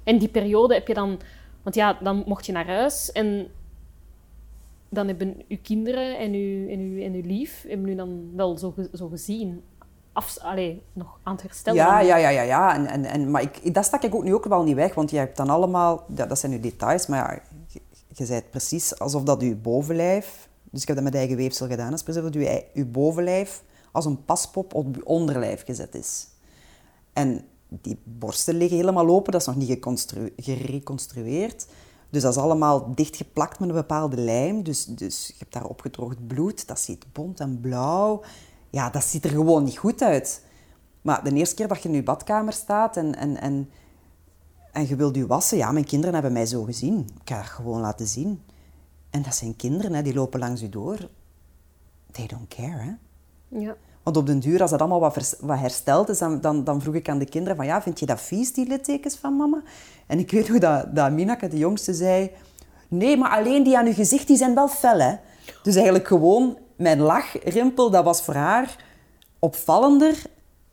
[0.04, 1.20] En die periode heb je dan...
[1.64, 3.48] Want ja, dan mocht je naar huis en
[4.90, 8.58] dan hebben uw kinderen en uw, en uw, en uw lief hebben u dan wel
[8.58, 9.64] zo, zo gezien.
[10.14, 11.80] Af, allee, nog aan het herstellen.
[11.80, 12.76] Ja, ja, ja, ja, ja.
[12.76, 15.12] En, en, en, maar ik, dat stak ik ook nu ook wel niet weg, want
[15.12, 18.50] je hebt dan allemaal, ja, dat zijn nu details, maar ja, je, je zei het
[18.50, 22.22] precies alsof dat je bovenlijf, dus ik heb dat met eigen weefsel gedaan, is precies
[22.22, 26.28] dat je, je bovenlijf als een paspop op je onderlijf gezet is.
[27.14, 29.80] En die borsten liggen helemaal open, dat is nog niet
[30.38, 31.68] gereconstrueerd.
[32.10, 34.64] Dus dat is allemaal dichtgeplakt met een bepaalde lijm.
[34.64, 38.22] Dus, dus je hebt daar opgedroogd bloed, dat ziet bont en blauw.
[38.70, 40.46] Ja, dat ziet er gewoon niet goed uit.
[41.02, 43.70] Maar de eerste keer dat je in je badkamer staat en, en, en,
[44.72, 47.00] en je wilt je wassen, ja, mijn kinderen hebben mij zo gezien.
[47.22, 48.42] Ik ga dat gewoon laten zien.
[49.10, 51.10] En dat zijn kinderen, hè, die lopen langs je door.
[52.12, 52.92] They don't care, hè.
[53.60, 53.76] Ja.
[54.04, 56.82] Want op den duur, als dat allemaal wat, vers- wat hersteld is, dan, dan, dan
[56.82, 59.62] vroeg ik aan de kinderen van, ja, vind je dat vies, die littekens van mama?
[60.08, 62.32] En ik weet hoe dat, dat Minake, de jongste, zei,
[62.88, 65.16] nee, maar alleen die aan uw gezicht, die zijn wel fel, hè.
[65.64, 68.76] Dus eigenlijk gewoon, mijn lachrimpel, dat was voor haar
[69.40, 70.22] opvallender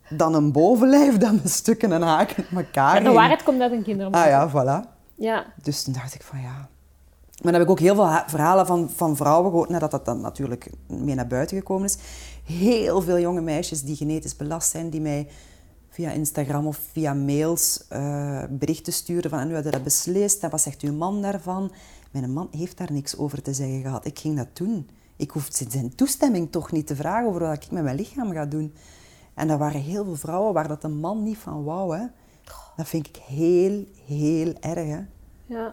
[0.08, 3.72] dan een bovenlijf dat met stukken en haken in elkaar Ja, de waarheid komt uit
[3.72, 4.16] een kindermond.
[4.16, 4.88] Ah ja, voilà.
[5.14, 5.44] Ja.
[5.62, 6.68] Dus toen dacht ik van ja.
[7.42, 10.04] Maar dan heb ik ook heel veel ha- verhalen van, van vrouwen gehoord, nadat dat
[10.04, 11.96] dan natuurlijk mee naar buiten gekomen is.
[12.44, 15.28] Heel veel jonge meisjes die genetisch belast zijn, die mij
[15.90, 20.42] via Instagram of via mails eh, berichten sturen van en nu had je dat beslist
[20.42, 21.72] en wat zegt uw man daarvan?
[22.10, 24.06] Mijn man heeft daar niks over te zeggen gehad.
[24.06, 24.88] Ik ging dat doen.
[25.16, 28.46] Ik hoef zijn toestemming toch niet te vragen over wat ik met mijn lichaam ga
[28.46, 28.74] doen.
[29.34, 31.96] En er waren heel veel vrouwen waar dat een man niet van wou.
[31.98, 32.06] Hè.
[32.76, 34.88] Dat vind ik heel, heel erg.
[34.88, 35.00] Hè.
[35.46, 35.72] ja.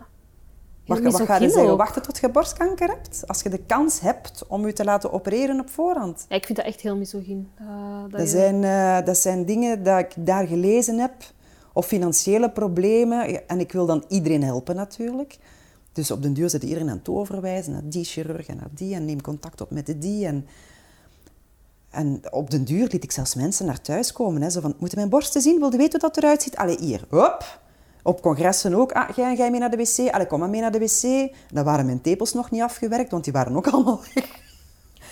[0.86, 1.78] Wat, wat ga je zeggen?
[1.78, 3.24] Wachten tot je borstkanker hebt?
[3.28, 6.26] Als je de kans hebt om je te laten opereren op voorhand.
[6.30, 7.50] Ja, ik vind dat echt heel misogyn.
[7.56, 7.66] Eh,
[8.02, 11.14] dat Dat je- zijn, eh, dat zijn dingen dat ik daar gelezen heb.
[11.74, 13.48] Of financiële problemen.
[13.48, 15.38] En ik wil dan iedereen helpen natuurlijk.
[15.94, 18.96] Dus op den duur zit iedereen aan het overwijzen naar die chirurg en naar die.
[18.96, 20.26] En neem contact op met de die.
[20.26, 20.48] En,
[21.90, 24.42] en op den duur liet ik zelfs mensen naar thuis komen.
[24.42, 24.50] Hè.
[24.50, 25.60] Zo van, moeten mijn borsten zien?
[25.60, 26.56] Wil je weten hoe dat eruit ziet?
[26.56, 27.06] Allee, hier.
[27.10, 27.60] Hop.
[28.04, 28.92] Op congressen ook.
[28.92, 30.12] Ah, ga jij mee naar de wc?
[30.14, 31.32] Allee, kom maar mee naar de wc.
[31.54, 34.42] Dan waren mijn tepels nog niet afgewerkt, want die waren ook allemaal weg.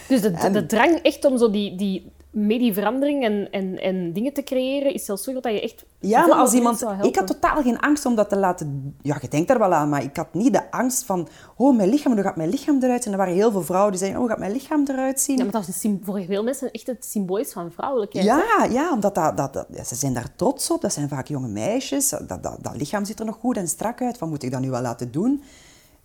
[0.07, 3.79] Dus de, de- de drang echt om zo die, die, mee die verandering en, en,
[3.81, 5.85] en dingen te creëren, is zelfs zo dat je echt...
[5.99, 6.85] Ja, maar als iemand...
[7.01, 8.95] Ik had totaal geen angst om dat te laten...
[9.01, 11.27] Ja, je denkt er wel aan, maar ik had niet de angst van...
[11.57, 13.13] Oh, mijn lichaam, hoe gaat mijn lichaam eruit zien?
[13.13, 14.19] En er waren heel veel vrouwen die zeiden...
[14.19, 15.37] Oh, hoe gaat mijn lichaam eruit zien?
[15.37, 18.25] Ja, maar dat is een voor veel mensen echt het symbool is van vrouwelijkheid.
[18.25, 20.81] Ja, ja, omdat dat, dat, dat- ja, ze zijn daar trots op.
[20.81, 22.09] Dat zijn vaak jonge meisjes.
[22.09, 24.19] Dat, dat, dat lichaam ziet er nog goed en strak uit.
[24.19, 25.43] Wat moet ik dat nu wel laten doen?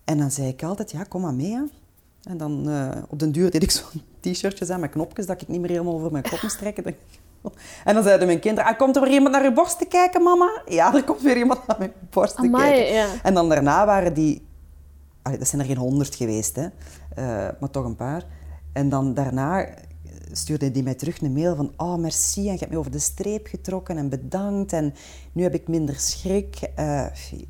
[0.04, 1.52] En dan zei ik altijd, ja, kom maar mee.
[1.54, 1.62] Hè.
[2.26, 5.48] En dan eh, op den duur deed ik zo'n t-shirtjes aan met knopjes dat ik
[5.48, 6.84] niet meer helemaal over mijn kop moest trekken.
[7.84, 10.22] En dan zeiden mijn kinderen, ah, komt er weer iemand naar je borst te kijken,
[10.22, 10.62] mama?
[10.68, 12.94] Ja, er komt weer iemand naar mijn borst te kijken.
[12.94, 13.06] ja.
[13.22, 14.46] En dan daarna waren die...
[15.22, 16.66] Allee, dat zijn er geen honderd geweest, hè.
[17.14, 18.24] Eh, maar toch een paar.
[18.72, 19.68] En dan daarna
[20.32, 21.72] stuurde die mij terug een mail van...
[21.76, 24.72] Oh, merci, en je hebt me over de streep getrokken en bedankt.
[24.72, 24.94] En
[25.32, 26.60] nu heb ik minder schrik.
[26.74, 27.06] Eh,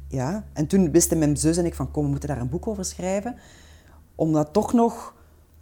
[0.08, 0.44] ja.
[0.52, 1.90] En toen wisten mijn zus en ik van...
[1.90, 3.36] Kom, we moeten daar een boek over schrijven.
[4.16, 5.14] Om dat toch nog...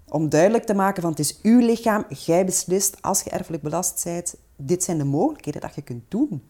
[0.09, 1.11] Om duidelijk te maken van...
[1.11, 4.35] Het is uw lichaam, jij beslist, als je erfelijk belast bent...
[4.57, 6.43] Dit zijn de mogelijkheden dat je kunt doen.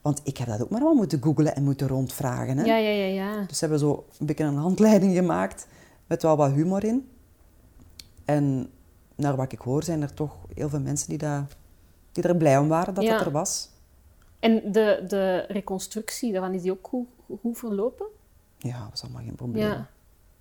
[0.00, 2.58] Want ik heb dat ook maar wel moeten googlen en moeten rondvragen.
[2.58, 2.64] Hè?
[2.64, 3.40] Ja, ja, ja, ja.
[3.40, 5.66] Dus we hebben zo een beetje een handleiding gemaakt
[6.06, 7.08] met wel wat humor in.
[8.24, 8.70] En
[9.14, 11.56] naar wat ik hoor zijn er toch heel veel mensen die, dat,
[12.12, 13.12] die er blij om waren dat Ja.
[13.16, 13.70] het er was.
[14.40, 17.06] En de, de reconstructie, daarvan is die ook goed,
[17.40, 18.06] goed verlopen?
[18.58, 19.64] Ja, dat was allemaal geen probleem.
[19.64, 19.88] Ja.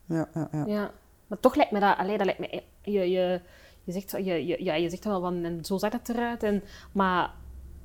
[0.06, 0.66] Ja, ja, ja.
[0.66, 0.92] Ja,
[1.32, 1.98] maar toch lijkt me dat...
[1.98, 2.64] Allee, dat lijkt me...
[2.82, 3.42] Je, je,
[3.84, 5.44] je, zegt, je, je, ja, je zegt wel van...
[5.44, 6.44] En zo zag het eruit.
[6.44, 7.32] En, maar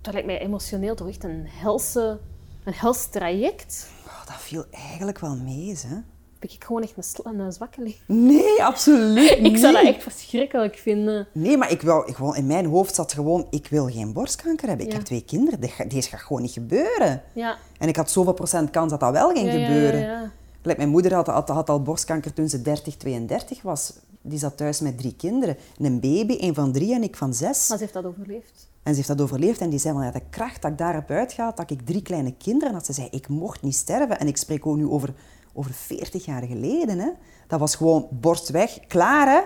[0.00, 2.18] dat lijkt mij emotioneel toch echt een helse...
[2.64, 3.90] Een hels traject.
[4.06, 5.94] Oh, dat viel eigenlijk wel mee, hè?
[6.38, 7.96] Ben ik gewoon echt een, een zwakkeling.
[8.06, 9.94] Nee, absoluut Ik zou dat niet.
[9.94, 11.26] echt verschrikkelijk vinden.
[11.32, 14.68] Nee, maar ik wou, ik wou, in mijn hoofd zat gewoon, ik wil geen borstkanker
[14.68, 14.87] hebben.
[14.87, 17.22] Ik heb twee kinderen, deze gaat gewoon niet gebeuren.
[17.32, 17.56] Ja.
[17.78, 20.32] En ik had zoveel procent kans dat dat wel ging ja, gebeuren.
[20.74, 23.92] Mijn moeder had, had, had al borstkanker toen ze 30, 32 was.
[24.22, 25.57] Die zat thuis met drie kinderen.
[25.79, 27.68] Een baby, een van drie en ik van zes.
[27.68, 28.68] Maar ze heeft dat overleefd.
[28.83, 30.94] En ze heeft dat overleefd en die zei van ja, de kracht dat ik daar
[30.94, 32.87] heb uitgehaald, dat ik drie kleine kinderen had.
[32.87, 34.18] Ze zei, ik mocht niet sterven.
[34.18, 35.14] En ik spreek ook nu over,
[35.52, 36.98] over 40 jaar geleden.
[36.98, 37.11] Hè.
[37.48, 39.40] Dat was gewoon borst weg, klaar hè.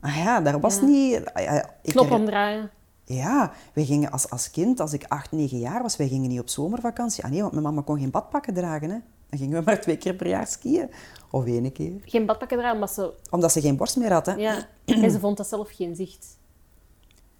[0.00, 0.84] Ah ja, daar was Ja.
[0.84, 1.24] niet...
[1.32, 2.70] ah ja, ik Knop omdraaien.
[3.04, 6.40] Ja, wij gingen als, als kind, als ik acht, negen jaar was, wij gingen niet
[6.40, 7.24] op zomervakantie.
[7.24, 8.90] Ah nee, want mijn mama kon geen badpakken dragen.
[8.90, 8.96] Hè.
[9.30, 10.90] Dan gingen we maar twee keer per jaar skiën.
[11.30, 11.92] Of één keer.
[12.04, 13.12] Geen badpakken eraan, maar ze...
[13.30, 14.26] Omdat ze geen borst meer had.
[14.26, 14.32] Hè.
[14.32, 14.68] Ja.
[14.84, 16.26] En ze vond dat zelf geen zicht.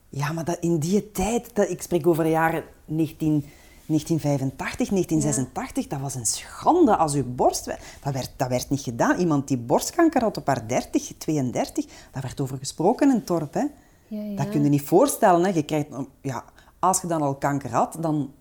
[0.09, 3.44] Ja, maar dat in die tijd, dat, ik spreek over de jaren 19,
[3.87, 7.64] 1985, 1986, dat was een schande als uw borst...
[8.03, 9.18] Dat werd, dat werd niet gedaan.
[9.18, 13.55] Iemand die borstkanker had op haar 30, 32, daar werd over gesproken in het dorp.
[13.55, 13.64] Hè.
[14.07, 14.37] Ja, ja.
[14.37, 15.44] Dat kun je niet voorstellen.
[15.44, 15.51] Hè.
[15.51, 15.88] Je krijgt,
[16.22, 16.44] ja,
[16.79, 18.33] als je dan al kanker had, dan,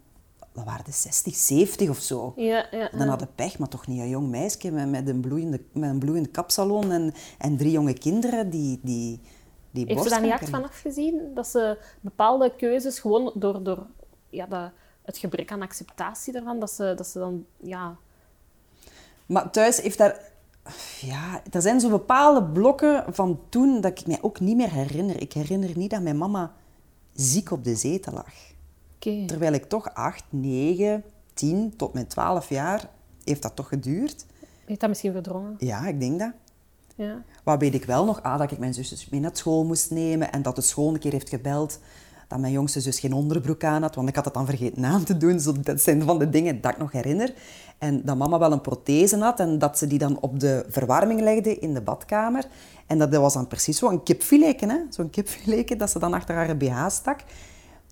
[0.57, 2.33] dan waren de 60, 70 of zo.
[2.35, 2.89] Ja, ja.
[2.97, 5.89] Dan had je pech, maar toch niet een jong meisje met, met, een, bloeiende, met
[5.89, 9.21] een bloeiende kapsalon en, en drie jonge kinderen die, die,
[9.71, 11.31] die Heeft ze daar niet hard van afgezien?
[11.33, 13.85] Dat ze bepaalde keuzes gewoon door, door
[14.29, 17.97] ja, dat, het gebrek aan acceptatie daarvan, dat ze, dat ze dan, ja...
[19.25, 20.19] Maar thuis heeft daar...
[21.01, 25.21] Ja, er zijn zo bepaalde blokken van toen dat ik mij ook niet meer herinner.
[25.21, 26.53] Ik herinner niet dat mijn mama
[27.13, 28.55] ziek op de zetel lag.
[28.99, 32.89] Terwijl ik toch acht, negen, tien tot mijn twaalf jaar
[33.23, 34.25] heeft dat toch geduurd.
[34.65, 35.55] Heeft dat misschien verdrongen?
[35.57, 36.31] Ja, ik denk dat.
[36.95, 37.23] Ja.
[37.43, 38.23] Wat weet ik wel nog?
[38.23, 40.99] Ah, dat ik mijn zusjes mee naar school moest nemen en dat de school een
[40.99, 41.79] keer heeft gebeld
[42.27, 45.03] dat mijn jongste zus geen onderbroek aan had, want ik had het dan vergeten aan
[45.03, 45.39] te doen.
[45.39, 47.33] Zo, dat zijn van de dingen dat ik nog herinner.
[47.77, 51.21] En dat mama wel een prothese had en dat ze die dan op de verwarming
[51.21, 52.45] legde in de badkamer.
[52.87, 54.77] En dat, dat was dan precies zo een kipfiletje, hè?
[54.89, 57.19] Zo'n kipfiletje dat ze dan achter haar BH stak.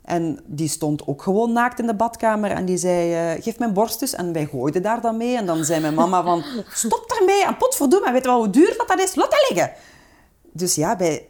[0.06, 3.74] En die stond ook gewoon naakt in de badkamer en die zei, eh, geef mijn
[3.74, 4.13] borst dus.
[4.13, 5.38] En wij gooiden daar dan mee.
[5.38, 8.76] En dan zei mijn mama van, stop daarmee en potverdomme, weet je wel hoe duur
[8.78, 9.15] dat, dat is?
[9.15, 9.74] Laat dat liggen.
[10.52, 11.28] Dus ja, bij,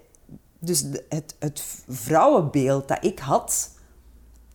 [0.60, 3.70] dus het, het vrouwenbeeld dat ik had,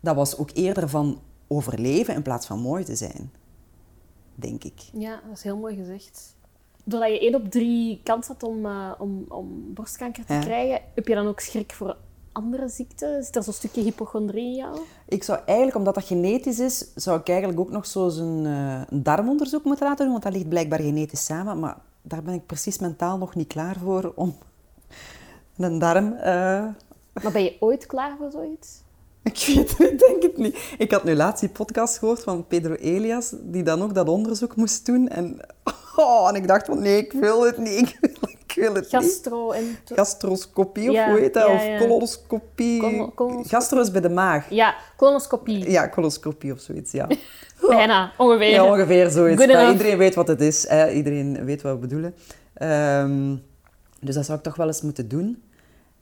[0.00, 3.32] dat was ook eerder van overleven in plaats van mooi te zijn.
[4.34, 4.80] Denk ik.
[4.92, 6.34] ja, dat is heel mooi gezegd.
[6.84, 10.40] Doordat je één op drie kans had om, eh, om, om borstkanker te Ja.
[10.40, 11.96] krijgen, heb je dan ook schrik voor
[12.32, 13.24] andere ziekten?
[13.24, 14.78] Zit er zo'n stukje hypochondrie in jou?
[15.08, 18.80] Ik zou eigenlijk, omdat dat genetisch is, zou ik eigenlijk ook nog zo een, eh,
[18.88, 21.58] een darmonderzoek moeten laten doen, want dat ligt blijkbaar genetisch samen.
[21.58, 24.36] Maar daar ben ik precies mentaal nog niet klaar voor om
[25.56, 26.12] een darm...
[26.12, 26.22] eh,
[27.22, 28.82] Maar ben je ooit klaar voor zoiets?
[29.22, 30.74] Ik weet het, ik denk het niet.
[30.78, 34.56] Ik had nu laatst die podcast gehoord van Pedro Elias, die dan ook dat onderzoek
[34.56, 35.08] moest doen.
[35.08, 35.36] En,
[35.96, 37.88] oh, en ik dacht van, nee, ik wil het niet.
[38.00, 39.02] Ik wil, ik wil het niet.
[39.02, 39.76] Gastro en...
[39.84, 41.46] Gastroscopie, of hoe heet dat?
[41.46, 42.80] ja, Of colonoscopie.
[42.80, 43.50] Colo- colonoscopie.
[43.50, 44.50] Gastro is bij de maag.
[44.50, 45.70] Ja, colonoscopie.
[45.70, 47.06] Ja, coloscopie of zoiets, ja.
[47.68, 48.50] Bijna, ongeveer.
[48.50, 49.46] Ja, ongeveer zoiets.
[49.46, 50.68] Maar iedereen weet wat het is.
[50.68, 50.90] Hè?
[50.90, 52.14] Iedereen weet wat we bedoelen.
[52.54, 53.36] Ehm,
[54.00, 55.42] dus dat zou ik toch wel eens moeten doen.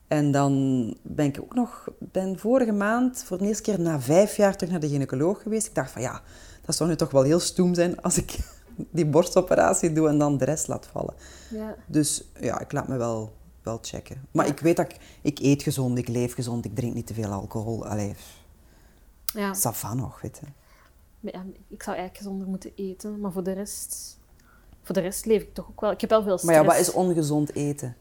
[0.08, 1.88] En dan ben ik ook nog...
[1.98, 5.66] ben vorige maand voor de eerste keer na vijf jaar terug naar de gynaecoloog geweest.
[5.66, 6.20] Ik dacht van ja,
[6.64, 8.38] dat zou nu toch wel heel stoem zijn als ik
[8.90, 11.14] die borstoperatie doe en dan de rest laat vallen.
[11.50, 11.74] Ja.
[11.86, 14.24] Dus ja, ik laat me wel, wel checken.
[14.30, 14.96] Maar ik weet dat ik...
[15.22, 17.86] Ik eet gezond, ik leef gezond, ik drink niet te veel alcohol.
[17.86, 18.14] Allee,
[19.24, 19.54] Ja.
[19.54, 20.46] ça va nog, weet je.
[21.20, 24.18] Maar ja, ik zou eigenlijk gezonder moeten eten, maar voor de rest...
[24.82, 25.90] Voor de rest leef ik toch ook wel...
[25.90, 26.58] Ik heb wel veel Maar stress.
[26.60, 27.96] ja, wat is ongezond eten?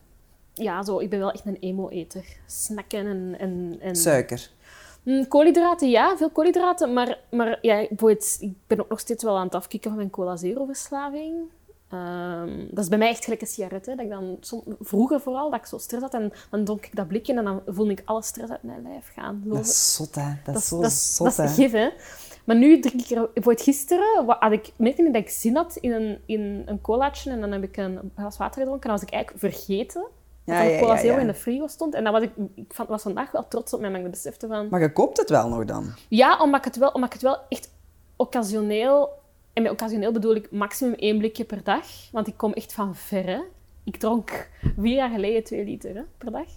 [0.53, 2.25] Ja, zo, ik ben wel echt een emo-eter.
[2.45, 3.35] Snacken en...
[3.39, 3.95] en, en...
[3.95, 4.51] Suiker.
[5.07, 6.93] Mm, koolhydraten, ja, veel koolhydraten.
[6.93, 10.09] Maar, maar ja, bijvoorbeeld, ik ben ook nog steeds wel aan het afkicken van mijn
[10.09, 11.35] cola zero-verslaving.
[11.89, 13.85] Ehm, dat is bij mij echt gelijk een sigaret.
[13.85, 14.37] Hè, dat ik dan,
[14.79, 16.13] vroeger vooral, dat ik zo stress had.
[16.13, 19.11] En dan dronk ik dat blikje en dan voelde ik alle stress uit mijn lijf
[19.13, 19.41] gaan.
[19.45, 20.33] Dat is zot, hè.
[20.45, 21.89] Dat, is zo dat zot, dat is gif, hè.
[22.43, 23.29] Maar nu drink ik er...
[23.33, 24.71] Bijvoorbeeld gisteren wa- had ik...
[24.75, 27.77] merkte ik dat ik zin had in een, in een colaatje en dan heb ik
[27.77, 28.89] een glas water gedronken.
[28.89, 30.05] En dan was ik eigenlijk vergeten
[30.47, 31.17] Ja, er ja, ja, ja.
[31.17, 31.93] in de frigo stond.
[31.93, 34.67] En dat was ik, ik was vandaag wel trots op mij, maar ik besefte van...
[34.69, 35.85] Maar je koopt het wel nog dan?
[36.07, 37.69] Ja, omdat ik het wel, omdat ik het wel echt
[38.15, 39.09] occasioneel...
[39.53, 41.85] En met occasioneel bedoel ik maximum één blikje per dag.
[42.11, 43.39] Want ik kom echt van ver, hè.
[43.83, 46.47] Ik dronk vier jaar geleden twee liter hè, per dag.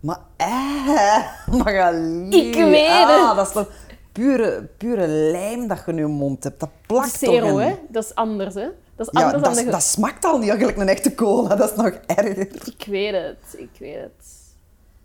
[0.00, 1.18] Maar eh,
[1.58, 2.48] Magali.
[2.48, 3.36] Ik weet ah, het.
[3.36, 3.70] Dat is toch
[4.12, 6.60] pure, pure lijm dat je in je mond hebt.
[6.60, 7.68] Dat Dat plakt toch zero, in.
[7.68, 7.74] hè.
[7.88, 8.68] Dat is anders, hè.
[9.06, 9.70] Dat is Ja, anders dat, dan de...
[9.70, 11.54] dat smaakt al niet eigenlijk een echte cola.
[11.56, 12.38] Dat is nog erger.
[12.66, 14.26] Ik weet het, ik weet het.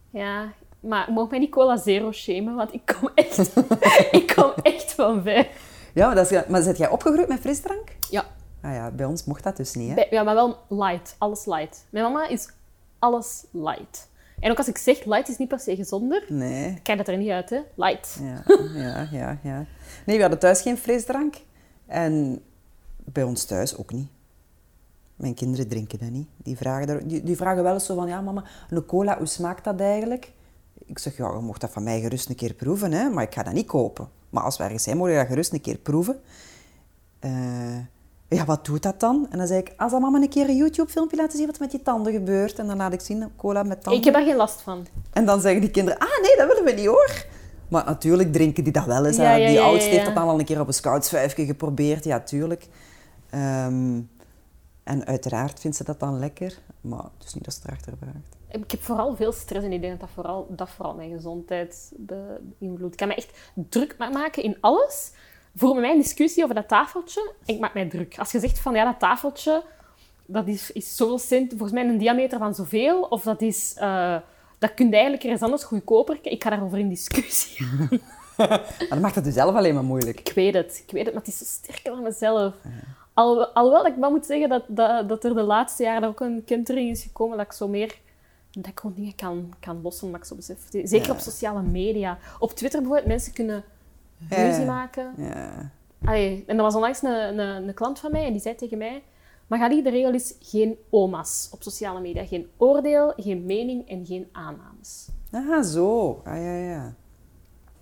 [0.09, 3.37] Ja, maar mag mij niet cola zero shamen, want ik kom echt,
[4.19, 5.47] ik kom echt van ver.
[5.93, 7.89] Ja, maar, dat is, maar zit jij opgegroeid met frisdrank?
[8.09, 8.25] Ja,
[8.61, 9.95] Ah ja, bij ons mocht dat dus niet, hè?
[9.95, 11.85] bij- ja, maar wel light, alles light.
[11.89, 12.49] Mijn mama is
[12.99, 14.09] alles light.
[14.39, 16.79] En ook als ik zeg light is niet per se gezonder, Nee.
[16.83, 17.59] kijk dat er niet uit, hè.
[17.75, 18.19] Light.
[18.21, 18.43] Ja,
[18.75, 19.65] ja, ja, ja.
[20.05, 21.35] Nee, we hadden thuis geen frisdrank.
[21.87, 22.41] En
[23.05, 24.07] bij ons thuis ook niet.
[25.15, 26.27] Mijn kinderen drinken dat niet.
[26.37, 29.27] Die vragen, daar, die, die vragen wel eens zo van, ja mama, een cola, hoe
[29.27, 30.31] smaakt dat eigenlijk?
[30.85, 33.33] Ik zeg, ja, je mocht dat van mij gerust een keer proeven, hè, maar ik
[33.33, 34.09] ga dat niet kopen.
[34.29, 36.21] Maar als we ergens zijn, mogen we dat gerust een keer proeven.
[37.19, 37.77] Eh,
[38.27, 39.27] ja, wat doet dat dan?
[39.29, 41.61] En dan zei ik, als dan mama een keer een YouTube-filmpje laten zien wat er
[41.61, 42.59] met je tanden gebeurt.
[42.59, 43.99] En dan laat ik zien, cola met tanden.
[43.99, 44.87] Ik heb daar geen last van.
[45.13, 47.25] En dan zeggen die kinderen, ah nee, dat willen we niet hoor.
[47.67, 49.17] Maar natuurlijk drinken die dat wel eens.
[49.17, 52.03] Ja, die ja, oudste heeft dat dan al een keer op een scoutsvuifje geprobeerd.
[52.03, 52.67] Ja, tuurlijk.
[53.35, 54.01] Ehm,
[54.83, 56.57] en uiteraard vindt ze dat dan lekker.
[56.81, 58.35] Maar het is niet dat ze erachter vraagt.
[58.63, 61.91] Ik heb vooral veel stress en ik denk dat dat vooral, dat vooral mijn gezondheid
[61.97, 62.91] be- beïnvloedt.
[62.93, 65.11] Ik kan me echt druk ma- maken in alles.
[65.55, 68.19] Voor mij een discussie over dat tafeltje, ik maak mij druk.
[68.19, 69.63] Als je zegt van ja, dat tafeltje,
[70.25, 74.17] dat is, is zoveel cent, volgens mij een diameter van zoveel, of dat is, eh,
[74.59, 76.19] dat kun je eigenlijk ergens anders goedkoper.
[76.21, 77.67] Ik ga daarover in discussie.
[78.37, 80.19] Maar dan maakt het dus zelf alleen maar moeilijk.
[80.19, 82.53] Ik weet het, ik weet het, maar het is zo sterker dan mezelf.
[83.15, 86.19] Al, alhoewel dat ik wel moet zeggen dat, dat, dat er de laatste jaren ook
[86.19, 87.97] een kentering is gekomen dat ik zo meer...
[88.51, 90.57] Dat ik gewoon dingen kan, kan lossen, maar ik zo besef.
[90.69, 91.11] Zeker Ja.
[91.13, 92.17] op sociale media.
[92.39, 93.63] Op Twitter bijvoorbeeld, mensen kunnen
[94.29, 94.35] Ja.
[94.47, 95.13] ruzie maken.
[95.17, 95.71] Ja.
[96.05, 98.77] Allee, en dat was onlangs een, een, een klant van mij en die zei tegen
[98.77, 99.03] mij...
[99.47, 102.25] Magali, de regel is geen oma's op sociale media.
[102.25, 105.07] Geen oordeel, geen mening en geen aannames.
[105.31, 106.21] Ah, zo.
[106.23, 106.83] Ah, ja, ja.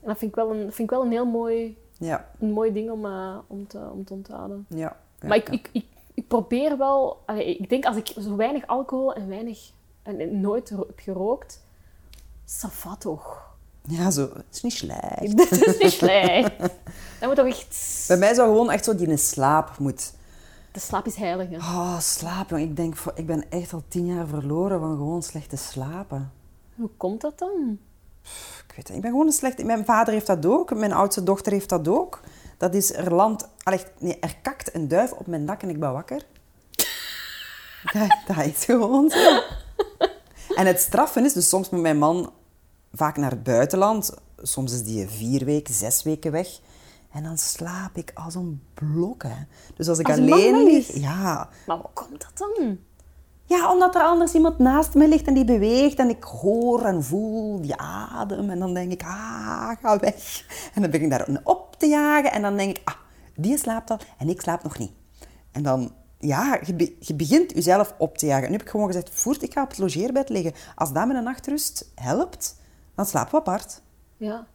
[0.02, 2.74] En dat vind ik wel een, vind ik wel een heel mooi, Ja, een mooi
[2.74, 4.65] ding om, eh, om, te, om te onthouden.
[4.69, 5.02] ja.
[5.24, 7.24] Maar ik, ik, ik, ik probeer wel...
[7.26, 9.72] allee, ik denk als ik zo weinig alcohol en weinig...
[10.04, 11.62] En, nooit heb gerookt...
[12.46, 13.52] Ça va toch?
[13.88, 14.22] Ja, zo.
[14.22, 15.38] Het is niet slecht.
[15.50, 16.60] Dat is niet slecht.
[17.20, 18.06] Dat moet toch echt...
[18.08, 20.14] Bij mij zou gewoon echt zo die in slaap moet.
[20.72, 21.56] De slaap is heilig, hè.
[21.56, 22.62] Oh, slaap, jong.
[22.62, 26.32] Ik denk, ik ben echt al tien jaar verloren van gewoon slecht te slapen.
[26.76, 27.80] Hoe komt dat dan?
[28.68, 29.64] Ik weet het, ik ben gewoon een slecht...
[29.64, 30.76] Mijn vader heeft dat ook.
[30.76, 32.22] Mijn oudste dochter heeft dat ook.
[32.63, 33.12] Dat is, er
[33.63, 36.26] allee, Nee, er kakt een duif op mijn dak en ik ben wakker.
[37.93, 39.41] Dat, dat is gewoon zo.
[40.56, 42.34] En het straffen is, dus soms moet mijn man
[42.93, 44.13] vaak naar het buitenland.
[44.38, 46.60] Soms is die vier weken, zes weken weg.
[47.12, 49.45] En dan slaap ik als een blok, hè.
[49.76, 50.93] Dus als ik Als alleen lig...
[50.93, 52.80] Ja, Maar hoe komt dat dan?
[53.46, 57.04] Ja, omdat er anders iemand naast me ligt en die beweegt en ik hoor en
[57.04, 58.50] voel die adem.
[58.50, 60.46] En dan denk ik, ah, ga weg.
[60.74, 62.94] En dan begin ik daar op te jagen en dan denk ik, ah,
[63.36, 64.92] die slaapt al en ik slaap nog niet.
[65.52, 68.44] En dan, ja, je, be- je begint jezelf op te jagen.
[68.44, 70.54] En nu heb ik gewoon gezegd, voert, ik ga op het logeerbed liggen.
[70.76, 72.56] Als dat met een nachtrust helpt,
[72.96, 73.82] dan slapen we apart.
[74.18, 74.46] Ja.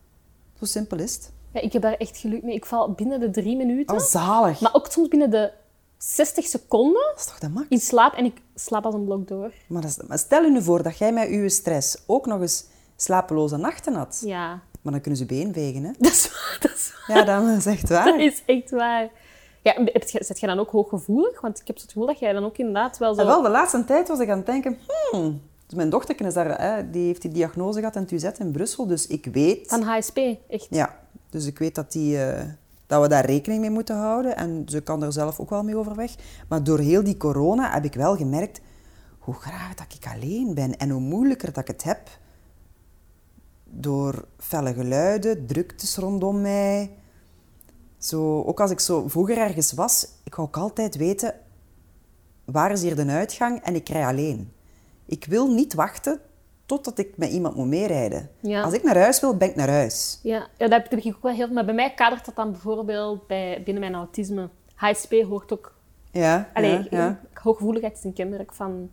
[0.58, 1.32] Zo simpel is het.
[1.52, 1.60] ja.
[1.60, 2.54] Ik heb daar echt geluk mee.
[2.54, 3.96] Ik val binnen de drie minuten.
[3.96, 4.60] Oh, zalig.
[4.60, 5.52] Maar ook soms binnen de
[5.98, 7.66] 60 seconden Dat is toch de max?
[7.68, 8.12] in slaap.
[8.14, 9.52] En ik slaap als een blok door.
[9.66, 12.40] Maar, dat is- maar stel je nu voor dat jij met je stress ook nog
[12.40, 12.64] eens
[12.96, 14.22] slapeloze nachten had.
[14.24, 14.60] Ja.
[14.82, 15.90] Maar dan kunnen ze been vegen, hè?
[15.98, 16.56] Dat is waar.
[16.60, 17.16] Dat is, waar.
[17.16, 18.04] Ja, dat is echt waar.
[18.04, 19.08] Dat is echt waar.
[19.62, 21.40] Ja, zet jij dan ook hooggevoelig?
[21.40, 23.20] Want ik heb het gevoel dat jij dan ook inderdaad wel zo...
[23.20, 24.78] En wel, de laatste tijd was ik aan het denken,
[25.10, 28.24] hmm, dus mijn dochter is daar, hè, die heeft die diagnose gehad in het UZ
[28.38, 30.66] in Brussel, dus ik weet, Van HSP, echt.
[30.70, 30.98] ja,
[31.30, 32.44] dus ik weet dat, die, eh,
[32.88, 35.76] dat we daar rekening mee moeten houden en ze kan er zelf ook wel mee
[35.76, 36.14] overweg.
[36.48, 38.60] Maar door heel die corona heb ik wel gemerkt
[39.18, 42.18] hoe graag dat ik alleen ben en hoe moeilijker dat ik het heb
[43.64, 46.90] door felle geluiden, druktes rondom mij.
[47.98, 51.34] Zo, ook als ik zo vroeger ergens was, ik wou ook altijd weten
[52.44, 54.52] waar is hier de uitgang en ik rij alleen.
[55.04, 56.20] Ik wil niet wachten
[56.68, 58.30] totdat ik met iemand moet meerijden.
[58.40, 58.62] Ja.
[58.62, 60.20] Als ik naar huis wil, ben ik naar huis.
[60.22, 61.54] Ja, ja dat heb ik ook wel heel veel.
[61.54, 64.48] Maar bij mij kadert dat dan bijvoorbeeld bij, binnen mijn autisme.
[64.74, 65.74] HSP hoort ook...
[66.10, 67.20] Ja, Allee, ja, ja.
[67.32, 68.90] hooggevoeligheid is een kenmerk van,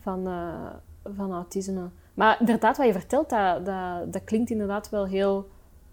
[0.00, 1.88] van, eh, van autisme.
[2.14, 5.48] Maar inderdaad, wat je vertelt, dat, dat, dat klinkt inderdaad wel heel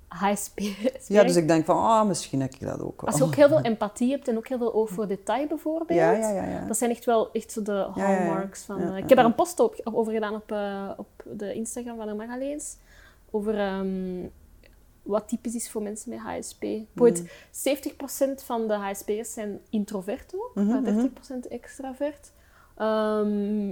[0.08, 0.60] HSP.
[1.08, 3.10] ja, dus ik denk van, ah, misschien heb ik dat ook wel.
[3.10, 6.00] Als je ook heel veel empathie hebt en ook heel veel oog voor detail bijvoorbeeld.
[6.00, 6.66] Ja, ja, ja, ja.
[6.66, 8.82] Dat zijn echt wel echt zo de hallmarks van...
[8.82, 12.08] Eh, ik heb daar een post op, over gedaan op, eh, op de Instagram van
[12.08, 12.78] de Magaleens.
[13.32, 14.28] Over ehm,
[15.02, 16.64] wat typisch is voor mensen met HSP.
[16.64, 16.88] Mm.
[16.94, 22.32] Bijvoorbeeld 70% van de HSP'ers zijn introvert ook, Mhm, maar 30% extravert.
[22.76, 23.72] Ehm,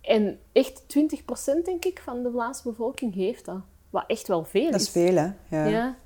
[0.00, 3.60] en echt 20% denk ik van de Vlaamse bevolking heeft dat.
[3.94, 5.30] Wat echt wel veel Dat is veel, hè.
[5.48, 5.64] Ja.
[5.64, 5.96] ja.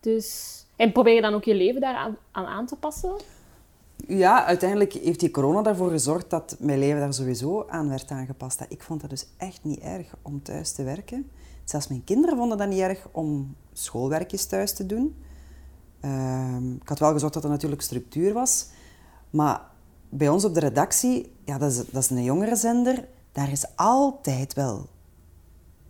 [0.00, 0.58] Dus...
[0.76, 3.14] En probeer je dan ook je leven daaraan aan, aan te passen?
[4.06, 8.64] Ja, uiteindelijk heeft die corona ervoor gezorgd dat mijn leven daar sowieso aan werd aangepast.
[8.68, 11.30] Ik vond dat dus echt niet erg om thuis te werken.
[11.64, 15.16] Zelfs mijn kinderen vonden dat niet erg om schoolwerkjes thuis te doen.
[16.00, 18.66] Ehm, ik had wel gezorgd dat er natuurlijk structuur was.
[19.30, 19.60] Maar
[20.08, 24.52] bij ons op de redactie, ja, dat, is, dat is een jongerenzender, daar is altijd
[24.52, 24.88] wel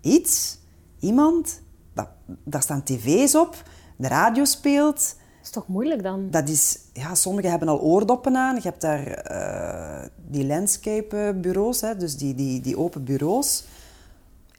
[0.00, 0.58] iets,
[1.04, 1.60] iemand,
[1.92, 2.08] dat,
[2.44, 3.62] daar staan tv's op,
[3.96, 4.96] de radio speelt.
[4.96, 6.30] Dat is toch moeilijk dan?
[6.30, 8.54] Dat is, ja, sommigen hebben al oordoppen aan.
[8.54, 13.64] Je hebt daar eh, die landscape bureaus, hè, dus die, die, die open bureaus.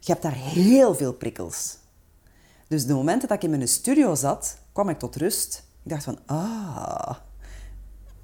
[0.00, 1.76] Je hebt daar heel veel prikkels.
[2.68, 5.64] Dus de momenten dat ik in mijn studio zat, kwam ik tot rust.
[5.82, 7.14] Ik dacht van, ah,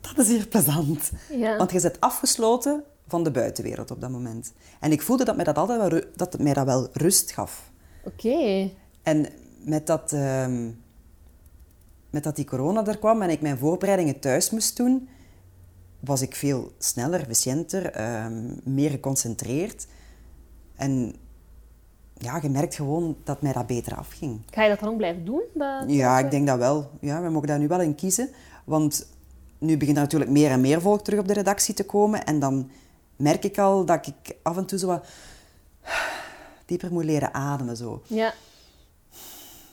[0.01, 1.11] dat is hier plezant.
[1.31, 1.57] Ja.
[1.57, 4.53] Want je zit afgesloten van de buitenwereld op dat moment.
[4.81, 7.72] En ik voelde dat mij dat altijd wel, dat mij dat wel rust gaf.
[8.05, 8.71] Oké.
[9.03, 9.27] En
[9.65, 10.71] met dat, ehm,
[12.11, 15.09] met dat die corona er kwam en ik mijn voorbereidingen thuis moest doen,
[16.01, 19.87] was ik veel sneller, efficiënter, ehm, meer geconcentreerd.
[20.77, 21.15] En
[22.19, 24.41] ja, je merkt gewoon dat mij dat beter afging.
[24.51, 25.43] Ga je dat dan ook blijven doen?
[25.55, 26.91] Dat, Ja, ik denk dat wel.
[27.01, 28.29] Ja, we mogen daar nu wel in kiezen.
[28.65, 29.07] Want
[29.59, 32.25] nu begint er natuurlijk meer en meer volk terug op de redactie te komen.
[32.25, 32.71] En dan
[33.17, 35.07] merk ik al dat ik af en toe zo wat
[36.73, 37.77] dieper moet leren ademen.
[37.77, 38.03] Zo.
[38.07, 38.35] Ja.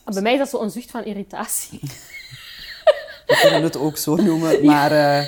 [0.04, 1.80] Maar bij mij is dat zo'n zucht van irritatie.
[3.26, 4.64] We kunnen het ook zo noemen.
[4.64, 5.26] Maar eh,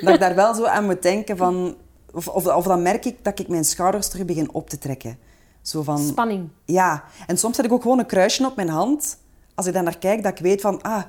[0.00, 1.76] dat ik daar wel zo aan moet denken van...
[2.12, 5.18] Of, of, of dan merk ik dat ik mijn schouders terug begin op te trekken.
[5.62, 5.98] Zo van...
[5.98, 6.48] Spanning.
[6.64, 9.18] Ja, en soms zet ik ook gewoon een kruisje op mijn hand
[9.54, 11.02] als ik daar naar kijk, dat ik weet van, ah,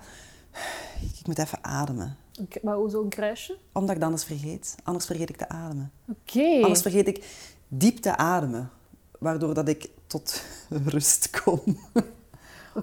[1.20, 2.18] ik moet even ademen.
[2.36, 3.58] Een Maar hoezo een kruisje?
[3.74, 4.76] Omdat ik het anders vergeet.
[4.84, 5.92] Anders vergeet ik te ademen.
[6.08, 6.60] Oké.
[6.62, 7.26] Anders vergeet ik
[7.68, 8.70] diep te ademen.
[9.20, 10.44] Waardoor dat ik tot
[10.94, 11.62] rust kom.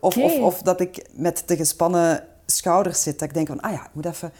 [0.00, 3.18] Of, of, of dat ik met te gespannen schouders zit.
[3.18, 4.32] Dat ik denk van, ah ja, ik moet even,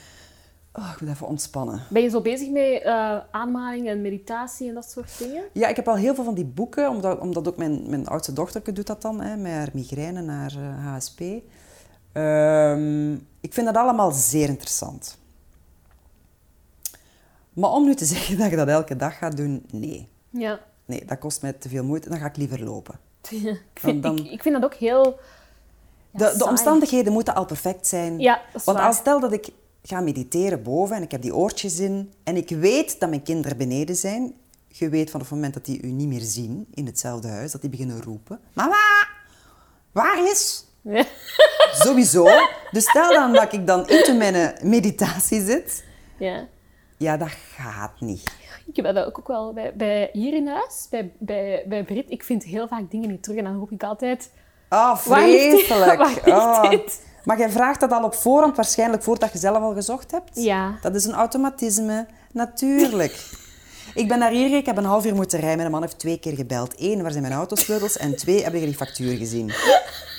[0.73, 1.83] oh, ik moet even ontspannen.
[1.91, 5.45] Ben je zo bezig met eh aanmaling en meditatie en dat soort dingen?
[5.53, 8.33] Ja, ik heb al heel veel van die boeken, omdat, omdat ook mijn, mijn oudste
[8.33, 11.21] dochterke doet dat dan, hè, met haar migraine naar eh, HSP.
[12.13, 15.19] Ehm, ik vind dat allemaal zeer interessant.
[17.53, 20.09] Maar om nu te zeggen dat je dat elke dag gaat doen, nee.
[20.31, 20.61] Ja.
[20.89, 22.09] Nee, dat kost mij te veel moeite.
[22.09, 22.99] Dan ga ik liever lopen.
[23.31, 25.19] ik, vind, dan- ik, ik vind dat ook heel...
[26.11, 28.19] ja, De, de omstandigheden moeten al perfect zijn.
[28.19, 28.87] Ja, dat is Want waar.
[28.87, 29.49] als stel dat ik
[29.83, 33.57] ga mediteren boven en ik heb die oortjes in en ik weet dat mijn kinderen
[33.57, 34.35] beneden zijn,
[34.69, 37.61] je weet van het moment dat die u niet meer zien in hetzelfde huis, dat
[37.61, 38.41] die beginnen roepen.
[38.53, 38.77] Mama,
[39.93, 40.65] waar is?
[40.83, 41.05] Ja.
[41.85, 42.25] Sowieso.
[42.71, 45.85] Dus stel dan dat ik dan into mijn meditatie zit.
[46.19, 46.47] ja.
[46.97, 48.31] Ja, dat gaat niet.
[48.69, 52.11] Ik heb dat ook wel bij, bij hier in huis, bij, bij, bij Brit.
[52.11, 54.31] Ik vind heel vaak dingen niet terug en dan roep ik altijd...
[54.69, 55.03] Ah, dit?
[55.03, 55.99] vreselijk.
[55.99, 56.73] Waar Ah.
[57.25, 60.31] Maar jij vraagt dat al op voorhand, waarschijnlijk voordat je zelf al gezocht hebt?
[60.43, 60.79] Ja.
[60.81, 63.31] Dat is een automatisme, natuurlijk.
[63.95, 65.59] Ik ben naar hier gegaan, ik heb een half uur moeten rijden.
[65.59, 66.75] Mijn man heeft twee keer gebeld.
[66.81, 67.97] Eén, waar zijn mijn autosleutels?
[67.97, 69.53] En twee, heb ik die factuur gezien.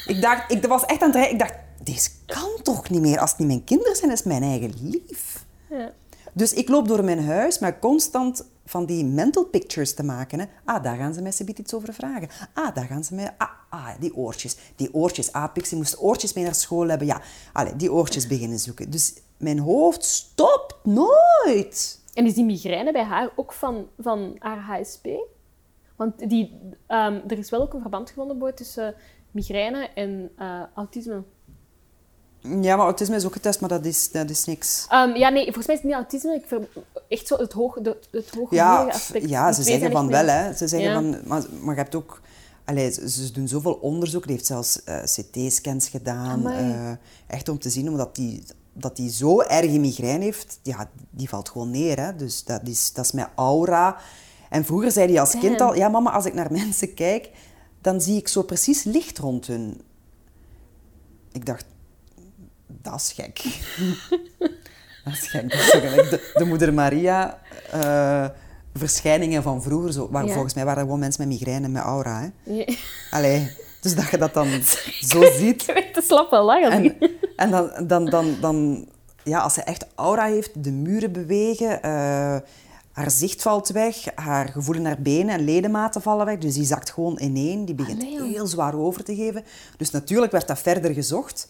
[0.06, 1.34] Ik dacht, ik was echt aan het rijden.
[1.34, 3.20] Ik dacht, deze kan toch niet meer?
[3.20, 5.46] Als het niet mijn kinderen zijn, is het mijn eigen lief.
[5.70, 5.92] Ja.
[6.40, 10.50] Dus ik loop door mijn huis met constant van die mental pictures te maken.
[10.66, 12.30] Ah, daar gaan ze mij subiet iets over vragen.
[12.54, 13.36] Ah, daar gaan ze mij...
[13.38, 14.58] Ah, ah, die oortjes.
[14.76, 15.32] Die oortjes.
[15.32, 17.08] Ah, Pixie moest oortjes mee naar school hebben.
[17.08, 17.22] Ja,
[17.54, 18.90] Allee, die oortjes beginnen zoeken.
[18.90, 22.02] Dus mijn hoofd stopt nooit.
[22.14, 25.08] En is die migraine bij haar ook van, van haar HSP?
[25.96, 28.96] Want die, ehm, er is wel ook een verband gevonden tussen
[29.32, 31.24] migraine en eh, autisme.
[32.42, 34.86] Ja, maar autisme is ook getest, maar dat is, dat is niks.
[34.90, 36.36] Ehm, ja, nee, volgens mij is het niet autisme.
[36.36, 36.68] Ik ver-
[37.08, 39.30] echt zo het, hoog, de, het hooggevoelige Ja, aspect.
[39.30, 40.54] ja ze zeggen van wel, hè.
[40.54, 40.94] Ze zeggen Ja.
[40.94, 41.10] van...
[41.26, 42.22] Maar, maar je hebt ook...
[42.66, 44.24] Allee, ze, doen zoveel onderzoek.
[44.24, 46.48] Die heeft zelfs eh, CT-scans gedaan.
[46.48, 46.92] Eh,
[47.28, 51.50] echt om te zien, omdat die, dat die zo erge migraine heeft, ja, die valt
[51.50, 52.00] gewoon neer.
[52.00, 52.16] Hè.
[52.16, 53.98] Dus dat is, dat is met aura.
[54.50, 55.76] En vroeger zei hij als kind al...
[55.76, 57.30] Ja, mama, als ik naar mensen kijk,
[57.82, 59.82] dan zie ik zo precies licht rond hun.
[61.32, 61.66] Ik dacht,
[62.84, 63.42] dat is gek.
[65.04, 65.50] dat is gek.
[65.52, 67.40] Dat is zo gelijk de, de moeder Maria...
[67.72, 68.26] eh,
[68.74, 70.32] verschijningen van vroeger, zo, waar, Ja.
[70.34, 72.20] volgens mij waren dat gewoon mensen met migraine en met aura.
[72.22, 72.54] Hè.
[72.54, 72.66] Ja.
[73.12, 73.52] Allee,
[73.82, 74.48] dus dat je dat dan
[75.12, 75.62] zo ziet.
[75.68, 76.72] Ik weet te slappen lachen.
[76.72, 76.98] En,
[77.36, 78.88] en dan, dan, dan, dan,
[79.24, 81.92] ja, als ze echt aura heeft, de muren bewegen, eh,
[82.92, 86.38] haar zicht valt weg, haar gevoel in haar benen en ledematen vallen weg.
[86.38, 89.44] Dus die zakt gewoon ineen, die begint Allee, heel zwaar over te geven.
[89.78, 91.48] Dus natuurlijk werd dat verder gezocht.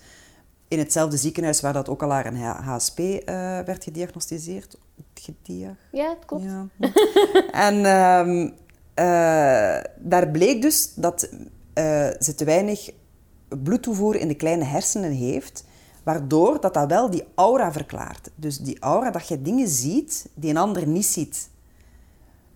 [0.70, 3.16] In hetzelfde ziekenhuis waar dat ook al haar een HSP eh,
[3.60, 4.78] werd gediagnosticeerd.
[5.14, 6.44] Gedia Ja, het klopt.
[6.44, 6.68] ja.
[7.68, 8.50] en ehm,
[8.94, 11.30] eh, daar bleek dus dat
[11.74, 12.90] eh, ze te weinig
[13.64, 15.64] bloedtoevoer in de kleine hersenen heeft,
[16.04, 18.30] waardoor dat, dat wel die aura verklaart.
[18.36, 21.50] Dus die aura, dat je dingen ziet die een ander niet ziet.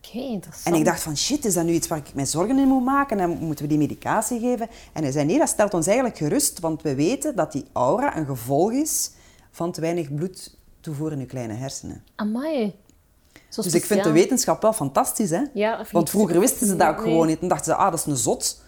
[0.08, 0.76] Oké, interessant.
[0.76, 2.84] En ik dacht van, shit, is dat nu iets waar ik mij zorgen in moet
[2.84, 3.20] maken?
[3.20, 4.70] En moeten we die medicatie geven?
[4.94, 8.18] En hij zei, nee, dat stelt ons eigenlijk gerust, want we weten dat die aura
[8.18, 9.12] een gevolg is
[9.52, 12.04] van te weinig bloedtoevoer in je kleine hersenen.
[12.16, 12.76] Amai.
[13.50, 15.42] Zo Dus ik vind de wetenschap wel fantastisch, hè?
[15.54, 17.40] Ja, want vroeger wisten ze dat ook gewoon niet.
[17.40, 18.62] En dachten ze, ah, dat is een zot.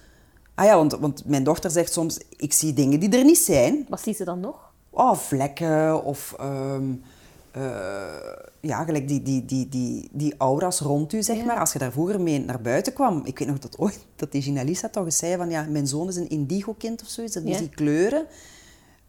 [0.56, 3.86] Ah ja, want, want mijn dochter zegt soms, ik zie dingen die er niet zijn.
[3.90, 4.72] Wat ziet ze dan nog?
[4.90, 6.36] Oh, vlekken of...
[6.40, 6.96] ehm, eh,
[8.60, 11.60] ja, gelijk die, die, die, die, die aura's rond u, zeg maar.
[11.60, 13.22] Als je daar vroeger mee naar buiten kwam.
[13.26, 16.08] Ik weet nog dat ooit, dat die journalist toch eens zei van, ja, mijn zoon
[16.08, 17.34] is een indigo-kind of zoiets.
[17.34, 18.26] Dat is die kleuren.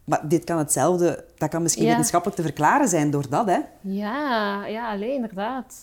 [0.04, 1.24] Maar dit kan hetzelfde...
[1.36, 3.58] Dat kan misschien wetenschappelijk te verklaren zijn door dat, hè.
[3.80, 5.74] Ja, ja, alleen inderdaad.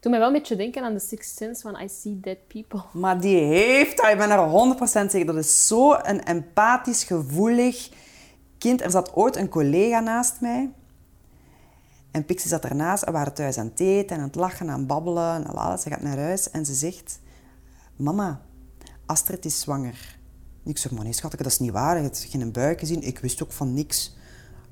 [0.00, 2.82] Doe mij wel een beetje denken aan de Sixth Sense van I see dead people.
[3.00, 5.26] Maar die heeft dat, ik ben er 100% zeker.
[5.26, 7.88] Dat is zo een empathisch, gevoelig
[8.58, 8.82] kind.
[8.82, 10.70] Er zat ooit een collega naast mij.
[12.18, 14.66] En Pixie zat ernaast en we waren thuis aan het eten en aan het lachen
[14.66, 15.44] en aan het babbelen.
[15.46, 17.18] En lala, ze gaat naar huis en ze zegt...
[17.96, 18.40] Mama,
[19.06, 20.18] Astrid is zwanger.
[20.64, 21.96] Ik zeg, maar nee schat, dat is niet waar.
[21.96, 23.02] Je hebt geen buik gezien.
[23.02, 24.16] Ik wist ook van niks.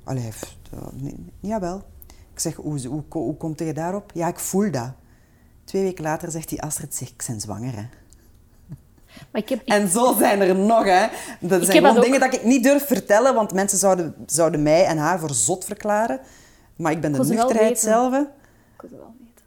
[0.04, 0.28] Allee,
[0.74, 1.82] uh, nee, jawel.
[2.32, 4.10] Ik zeg, hoe, hoe, hoe komt je daarop?
[4.14, 4.90] Ja, ik voel dat.
[5.64, 7.82] Twee weken later zegt die Astrid, zeg, ik ben zwanger, hè.
[9.32, 9.60] Maar ik heb...
[9.60, 11.06] ik- En zo zijn er nog, hè.
[11.40, 12.02] Dat zijn dat gewoon ook.
[12.02, 15.64] dingen dat ik niet durf vertellen, want mensen zouden, zouden mij en haar voor zot
[15.64, 16.20] verklaren.
[16.76, 18.14] Maar ik ben de nuchterheid zelf.
[18.14, 19.44] ik wil het wel weten.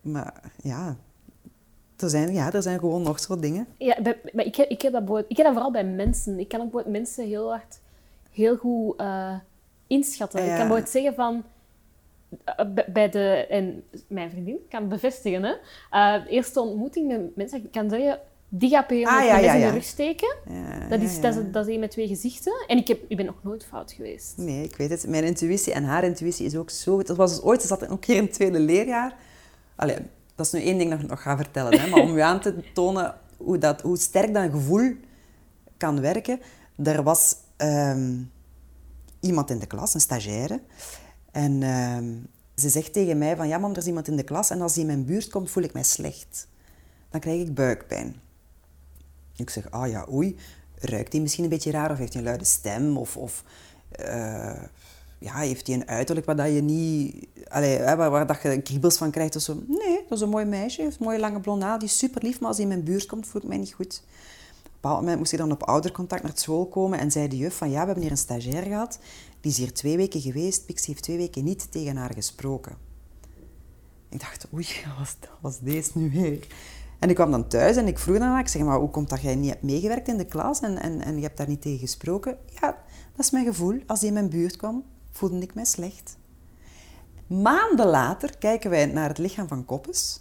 [0.00, 0.96] Maar ja
[1.96, 3.66] er, zijn, ja, er zijn gewoon nog zo dingen.
[3.78, 3.96] Ja,
[4.32, 6.38] maar ik heb, ik, heb dat ik heb dat vooral bij mensen.
[6.38, 7.80] Ik kan ook mensen heel hard
[8.38, 9.34] heel goed eh,
[9.86, 10.40] inschatten.
[10.40, 11.44] Ik kan bijvoorbeeld zeggen van...
[12.44, 13.46] eh, bij de...
[13.48, 15.54] En mijn vriendin kan bevestigen, hè.
[16.24, 18.20] De eerste ontmoeting met mensen, ik kan zeggen...
[18.48, 20.36] Die gaat per Ah, ja, mes ja, in de rug steken.
[20.88, 22.64] Dat is, dat, is, dat is een met twee gezichten.
[22.66, 24.34] En ik, heb, ik ben nog nooit fout geweest.
[24.36, 25.06] Nee, ik weet het.
[25.06, 27.02] Mijn intuïtie en haar intuïtie is ook zo...
[27.02, 29.16] Dat was dus ooit, ze zat ook hier in het tweede leerjaar.
[29.76, 29.96] Allee,
[30.34, 31.80] dat is nu één ding dat ik nog ga vertellen.
[31.80, 34.94] Hè, maar om u aan te tonen hoe, dat, hoe sterk dat gevoel
[35.76, 36.40] kan werken.
[36.84, 38.22] Er was ehm,
[39.20, 40.60] iemand in de klas, een stagiaire.
[41.30, 42.14] En ehm,
[42.54, 43.48] ze zegt tegen mij van...
[43.48, 45.50] Ja, mam, er is iemand in de klas en als die in mijn buurt komt,
[45.50, 46.48] voel ik mij slecht.
[47.10, 48.26] Dan krijg ik buikpijn.
[49.38, 50.36] Ik zeg, ah ja, oei,
[50.74, 53.44] ruikt hij misschien een beetje raar of heeft hij een luide stem of, of
[53.90, 54.62] eh,
[55.18, 59.10] ja, heeft hij een uiterlijk waar dat je niet, allee, waar, dat je kriebels van
[59.10, 59.62] krijgt of zo.
[59.66, 62.40] Nee, dat is een mooi meisje, heeft mooie lange blonde haar, die is super lief,
[62.40, 64.02] maar als hij in mijn buurt komt, voel ik mij niet goed.
[64.02, 67.36] Op een bepaald moment moest ik dan op oudercontact naar school komen en zei de
[67.36, 68.98] juf van ja, we hebben hier een stagiair gehad,
[69.40, 72.76] die is hier twee weken geweest, Pixie heeft twee weken niet tegen haar gesproken.
[74.08, 74.66] Ik dacht, oei,
[74.98, 76.46] wat was, was deze nu weer?
[76.98, 79.20] En ik kwam dan thuis en ik vroeg dan ik zeg, maar hoe komt dat
[79.20, 81.78] jij niet hebt meegewerkt in de klas en, en, en je hebt daar niet tegen
[81.78, 82.38] gesproken?
[82.60, 82.76] Ja,
[83.16, 83.80] dat is mijn gevoel.
[83.86, 86.16] Als die in mijn buurt kwam, voelde ik mij slecht.
[87.26, 90.20] Maanden later kijken wij naar het lichaam van Koppes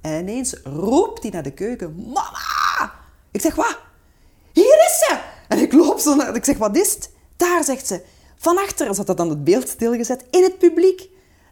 [0.00, 2.92] en ineens roept hij naar de keuken, mama!
[3.30, 3.78] Ik zeg, wat?
[4.52, 5.20] Hier is ze!
[5.48, 6.34] En ik loop zo naar...
[6.34, 7.10] Ik zeg, wat is het?
[7.36, 8.02] Daar, zegt ze.
[8.36, 11.08] Van achter zat dat dan het beeld stilgezet in het publiek.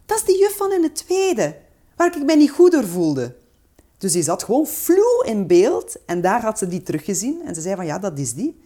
[0.06, 1.56] Dat is die juf van in het tweede,
[1.96, 3.36] waar ik mij niet goed door voelde.
[3.98, 7.42] Dus die zat gewoon fluw in beeld en daar had ze die teruggezien.
[7.44, 8.60] En ze zei van, ja, dat is die.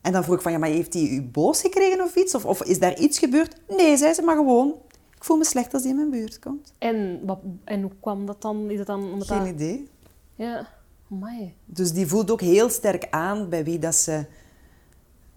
[0.00, 2.34] En dan vroeg ik van, ja, maar heeft hij u boos gekregen of iets?
[2.34, 3.56] Of, of is daar iets gebeurd?
[3.68, 4.74] Nee, zei ze, maar gewoon,
[5.16, 6.72] ik voel me slecht als die in mijn buurt komt.
[6.78, 8.70] En, wat, en hoe kwam dat dan?
[8.70, 9.48] Is het dan omdat Geen dat...
[9.48, 9.88] idee.
[10.34, 10.68] Ja,
[11.10, 11.54] amai.
[11.64, 14.24] Dus die voelt ook heel sterk aan bij wie dat ze...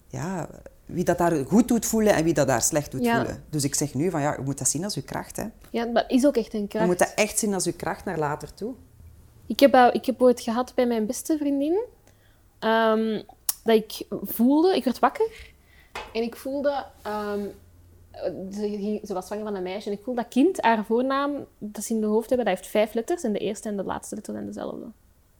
[0.07, 0.49] Ja,
[0.85, 3.15] wie dat daar goed doet voelen en wie dat daar slecht doet Ja.
[3.17, 3.43] voelen.
[3.49, 5.45] Dus ik zeg nu van, ja, je moet dat zien als je kracht, hè.
[5.71, 6.85] Ja, dat is ook echt een Je kracht.
[6.85, 8.73] moet dat echt zien als je kracht naar later toe.
[9.47, 11.79] Ik heb, ik heb ooit gehad bij mijn beste vriendin.
[12.59, 13.21] ehm,
[13.63, 14.75] dat ik voelde...
[14.75, 15.51] Ik werd wakker.
[16.13, 16.85] En ik voelde...
[17.03, 17.45] ehm,
[19.03, 19.89] ze, was zwanger van een meisje.
[19.89, 22.69] En ik voelde dat kind, haar voornaam, dat ze in de hoofd hebben, dat heeft
[22.69, 23.23] vijf letters.
[23.23, 24.85] En de eerste en de laatste letter zijn dezelfde.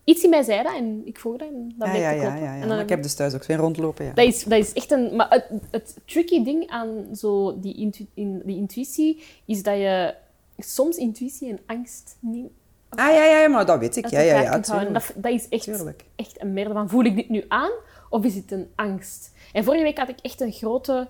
[0.04, 2.16] Iets in mij zei dat en ik voelde dat en dat ja, bleek ja, te
[2.16, 2.44] ja, kloppen.
[2.44, 2.62] ja, ja.
[2.62, 4.14] En dan ik heb dus thuis ook weer rondlopen, ja.
[4.14, 5.16] Dat is, dat is echt een...
[5.16, 10.16] Maar het, het tricky ding aan zo die, intu- in, die intuïtie is dat je
[10.58, 12.50] soms intuïtie en angst niet
[12.90, 14.04] Ah, ja, ja, ja, maar dat weet ik.
[14.04, 14.68] uit Ja, ja, ja, kunt.
[14.94, 16.06] Dat, dat is echt, Tuurlijk.
[16.16, 17.72] echt een merde van, voel ik dit nu aan
[18.10, 19.32] of is het een angst?
[19.54, 21.08] En vorige week had ik echt een grote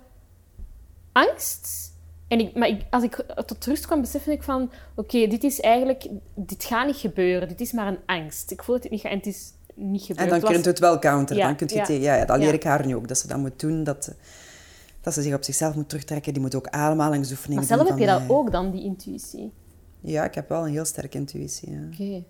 [1.11, 1.91] angst.
[2.27, 4.71] En ik, maar ik, als ik tot rust kwam, besefte ik van...
[4.95, 6.07] Oké, dit is eigenlijk...
[6.33, 7.47] Dit gaat niet gebeuren.
[7.47, 8.51] Dit is maar een angst.
[8.51, 10.19] Ik voel dat het niet gaat en het is niet gebeurd.
[10.19, 11.41] En dan Het was- kun je het wel counteren.
[11.41, 11.83] Ja, dan kun je ja.
[11.85, 12.01] tegen...
[12.01, 13.07] Ja, ja, dat leer ik haar nu ook.
[13.07, 13.83] Dat ze dat moet doen.
[13.83, 14.13] Dat,
[15.01, 16.33] dat ze zich op zichzelf moet terugtrekken.
[16.33, 18.29] Die moet ook ademhalingsoefeningen Maar zelf heb je dat mij.
[18.35, 19.51] ook dan, die intuïtie.
[19.99, 21.71] Ja, ik heb wel een heel sterke intuïtie.
[21.71, 21.79] Ja.
[21.93, 22.23] Oké.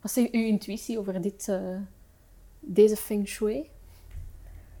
[0.00, 1.76] Wat is uw intuïtie over dit, eh,
[2.60, 3.70] deze feng shui?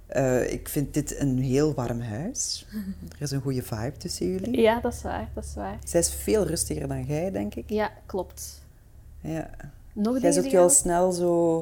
[0.06, 2.66] Eh, ik vind dit een heel warm huis.
[3.14, 4.60] Er is een goede vibe tussen jullie.
[4.60, 5.30] Ja, dat is waar.
[5.34, 5.78] Dat is waar.
[5.84, 7.70] Zij is veel rustiger dan jij, denk ik.
[7.70, 8.62] Ja, klopt.
[9.20, 9.50] Ja.
[9.92, 11.56] Nog Jij zoekt je al snel zo...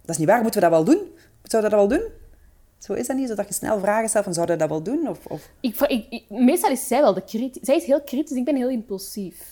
[0.00, 1.08] Dat is niet waar, moeten we dat wel doen?
[1.42, 2.10] Zouden we dat wel doen?
[2.82, 5.08] Zo is dat niet, zodat je snel vragen stelt van, zouden dat wel doen?
[5.08, 5.48] Of, of...
[5.60, 7.62] Ik, ik, ik- meestal is zij wel de kritisch.
[7.62, 9.50] Zij is heel kritisch, ik ben heel impulsief.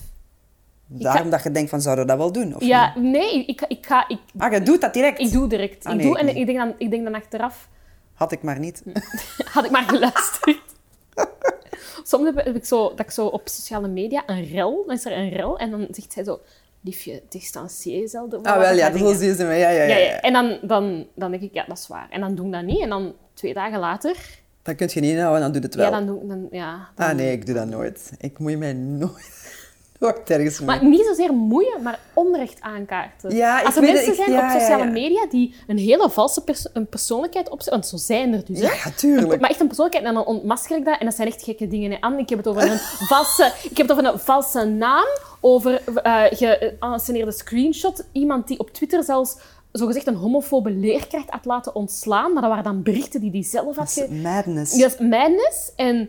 [0.87, 2.55] Daarom dat je denkt van, zouden we dat wel doen?
[2.57, 3.12] Of Ja, niet?
[3.12, 5.18] nee, ik, ik, ga, ik, Ah, je doet dat direct.
[5.20, 5.85] ik doe direct.
[5.85, 7.68] Ah, ik doe, en ik denk, dan, ik denk dan achteraf,
[8.14, 8.83] Had ik maar niet.
[9.55, 10.61] had ik maar geluisterd.
[12.11, 15.05] Soms heb, heb ik zo, dat ik zo op sociale media een rel, dan is
[15.05, 16.41] er een rel, en dan zegt zij zo,
[16.81, 19.43] liefje, distancieer ervan, Ah, wel, ja, dat dingen." is deze.
[19.45, 20.20] Ja, ja, ja, Ja.
[20.20, 22.07] En dan, dan, dan denk ik, ja, dat is waar.
[22.11, 22.81] En dan doe ik dat niet.
[22.83, 24.16] En dan twee dagen later,
[24.62, 25.85] Dan kun je niet inhouden, dan doe je het wel.
[25.85, 26.26] ja, dan doe.
[26.26, 28.12] Dan, ja, dan- Ah, nee, ik doe dat nooit.
[28.18, 29.59] Ik moei mij nooit,
[29.99, 30.66] nooit ergens mee.
[30.66, 33.37] Maar niet zozeer moeien, maar onrecht aankaarten.
[33.37, 36.68] Ja, ik Als er mensen ik- zijn op sociale media die een hele valse perso-
[36.72, 38.64] een persoonlijkheid opzetten, want zo zijn er dus, hè?
[38.66, 39.41] Ja, ja, tuurlijk.
[39.41, 40.99] Maar echt een persoonlijkheid, en dan ontmasker ik dat.
[40.99, 41.91] En dat zijn echt gekke dingen.
[41.91, 42.01] Hè.
[42.01, 42.78] Anne, ik heb het over een
[43.12, 45.07] valse, ik heb het over een valse naam,
[45.41, 48.05] over uh, geanceneerde screenshot.
[48.12, 49.36] Iemand die op Twitter zelfs
[49.72, 53.76] zogezegd een homofobe leerkracht had laten ontslaan, maar dat waren dan berichten die die zelf
[53.76, 54.78] had Dat is madness.
[54.78, 55.72] Dat is madness.
[55.76, 56.09] En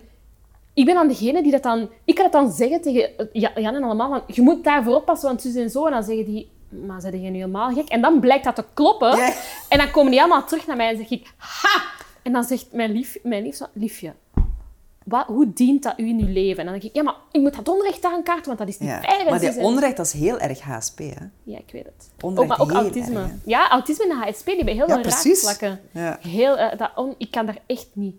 [0.74, 1.90] ik ben dan degene die dat dan...
[2.06, 4.96] Ik kan het dan zeggen tegen eh, Ja- Jan en allemaal, van, je moet daarvoor
[4.96, 5.86] oppassen, want zus en zo.
[5.86, 7.88] En dan zeggen die, maar zijn jij nu helemaal gek?
[7.88, 9.12] En dan blijkt dat te kloppen.
[9.70, 11.82] En dan komen die allemaal terug naar mij en zeg ik, ha!
[12.24, 14.14] En dan zegt mijn lief, mijn lief zo, liefje,
[15.06, 16.58] wat, hoe dient dat u in uw leven?
[16.60, 18.90] En dan denk ik, ja, maar ik moet dat onrecht aankaarten, want dat is niet
[18.90, 19.00] Ja.
[19.30, 21.26] Maar die zijn- onrecht, dat is heel erg HSP, hè?
[21.44, 22.10] Ja, ik weet het.
[22.22, 23.20] Onrecht ook, maar ook autisme.
[23.22, 25.80] erg, ja, autisme en HSP, die hebben heel Ja, veel raakvlakken.
[25.92, 26.18] Ja.
[26.22, 28.16] Heel, eh, dat on- ik kan daar echt niet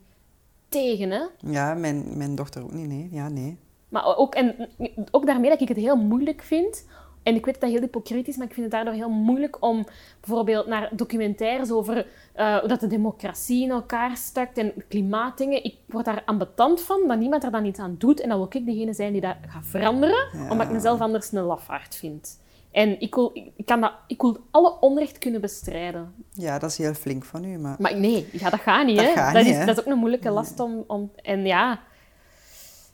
[0.68, 1.22] tegen, hè.
[1.39, 3.09] Ja, mijn, mijn dochter ook niet, nee.
[3.12, 3.59] Ja, nee.
[3.89, 4.68] Maar ook, en,
[5.11, 6.85] ook daarmee dat ik het heel moeilijk vind.
[7.22, 9.56] En ik weet dat dat heel hypocriet is, maar ik vind het daardoor heel moeilijk
[9.60, 9.86] om
[10.20, 15.64] bijvoorbeeld naar documentaires over eh, hoe dat de democratie in elkaar stukt en klimaatdingen.
[15.64, 18.20] Ik word daar ambetant van dat niemand er dan iets aan doet.
[18.20, 20.50] En dan wil ik degene zijn die dat gaat veranderen, Ja.
[20.50, 22.40] omdat ik mezelf anders een lafaard vind.
[22.70, 26.14] En ik wil, ik, kan dat, ik wil alle onrecht kunnen bestrijden.
[26.30, 27.76] Ja, dat is heel flink van u, maar...
[27.78, 28.96] Maar nee, ja, dat gaat niet.
[28.96, 29.12] Dat hè.
[29.12, 29.64] gaat dat, niet, is, hè.
[29.66, 30.84] dat is ook een moeilijke last om...
[30.86, 31.80] om en ja...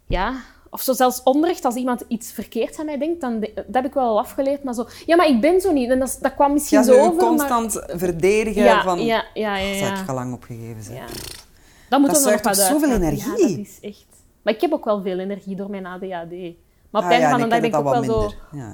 [0.06, 0.34] Ja...
[0.70, 3.84] Of zo zelfs onrecht, als iemand iets verkeerd aan mij denkt, dan de- dat heb
[3.84, 4.62] ik wel al afgeleerd.
[4.64, 4.86] Maar zo...
[5.06, 5.90] Ja, maar ik ben zo niet.
[5.90, 8.62] En dat, dat kwam misschien Ja, zo zo over, constant verdedigen.
[8.62, 9.04] Ja, van...
[9.04, 9.72] ja, ja, ja.
[9.72, 10.02] Dat heb ja.
[10.02, 10.96] ik al lang opgegeven, zeg.
[10.96, 11.04] ja.
[11.88, 13.48] Dat moet Dat nog wat toch zoveel energie?
[13.48, 14.06] Ja, dat is echt...
[14.42, 16.06] Maar ik heb ook wel veel energie door mijn ADHD.
[16.10, 16.30] Maar op
[16.92, 18.34] het Ah, einde ja, van de ik dag heb ben ik het ook wel zo...
[18.56, 18.72] Ja.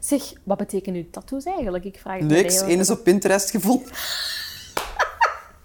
[0.00, 1.84] Zeg, wat betekenen uw tattoos eigenlijk?
[1.84, 3.88] Ik vraag het Niks, één is op Pinterest gevonden.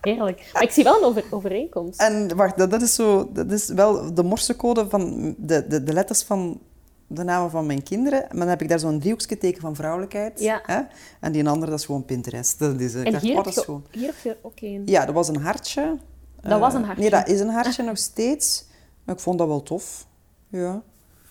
[0.04, 0.50] Heerlijk.
[0.54, 2.00] Maar ik zie wel een over- overeenkomst.
[2.02, 3.30] En wacht, dat, dat is zo...
[3.32, 6.60] Dat is wel de morsecode van de, de, de letters van
[7.08, 8.20] de namen van mijn kinderen.
[8.22, 10.40] Maar dan heb ik daar zo'n driehoekje teken van vrouwelijkheid.
[10.40, 10.62] Ja.
[10.66, 10.82] Hè?
[11.20, 12.60] En die andere, dat is gewoon Pinterest.
[12.60, 13.86] Dat is, ik En dacht, hier, oh, dat is je, gewoon...
[13.92, 14.82] hier heb je ook één.
[14.86, 15.98] Ja, dat was een hartje.
[16.42, 17.02] Dat was Eh, een hartje.
[17.02, 18.66] Nee, dat is een hartje nog steeds.
[19.04, 20.08] Maar ik vond dat wel tof.
[20.50, 20.82] Ja.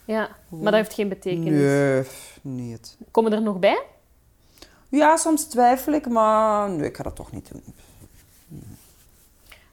[0.04, 1.52] Ja, maar dat heeft geen betekenis.
[1.52, 2.04] Nee,
[2.42, 2.96] niet.
[3.10, 3.82] Komen er nog bij?
[4.88, 7.62] Ja, soms twijfel ik, maar nee, ik ga dat toch niet doen.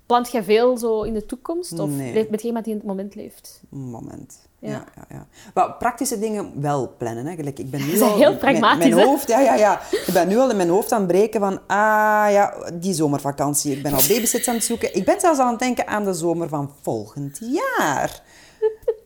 [0.05, 1.79] Plant jij veel zo in de toekomst?
[1.79, 2.13] Of Nee.
[2.31, 3.61] je iemand die in het moment leeft?
[3.69, 4.39] Moment.
[4.59, 4.69] Ja.
[4.69, 4.83] Ja.
[4.95, 7.25] Ja, ja, Maar praktische dingen wel plannen.
[7.25, 7.31] Hè.
[7.31, 9.05] Ik ben nu al heel mijn- pragmatisch, Mijn, hè?
[9.05, 9.81] hoofd, ja, ja, ja.
[9.91, 13.75] Ik ben nu al in mijn hoofd aan het breken van, ah ja, die zomervakantie.
[13.75, 14.95] Ik ben al babysits aan het zoeken.
[14.95, 17.39] Ik ben zelfs aan het denken aan de zomer van volgend
[17.77, 18.21] jaar.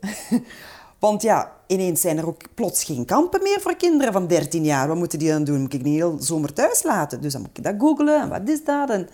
[0.99, 4.88] Want ja, ineens zijn er ook plots geen kampen meer voor kinderen van 13 jaar.
[4.88, 5.61] Wat moeten die dan doen?
[5.61, 7.21] Moet ik die heel zomer thuis laten?
[7.21, 8.21] Dus dan moet ik dat googlen.
[8.21, 8.89] En wat is dat?
[8.89, 9.09] En...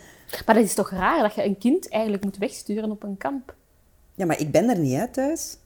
[0.46, 3.54] Maar dat is toch raar dat je een kind eigenlijk moet wegsturen op een kamp?
[4.16, 5.58] Ja, maar ik ben er niet, hè, thuis.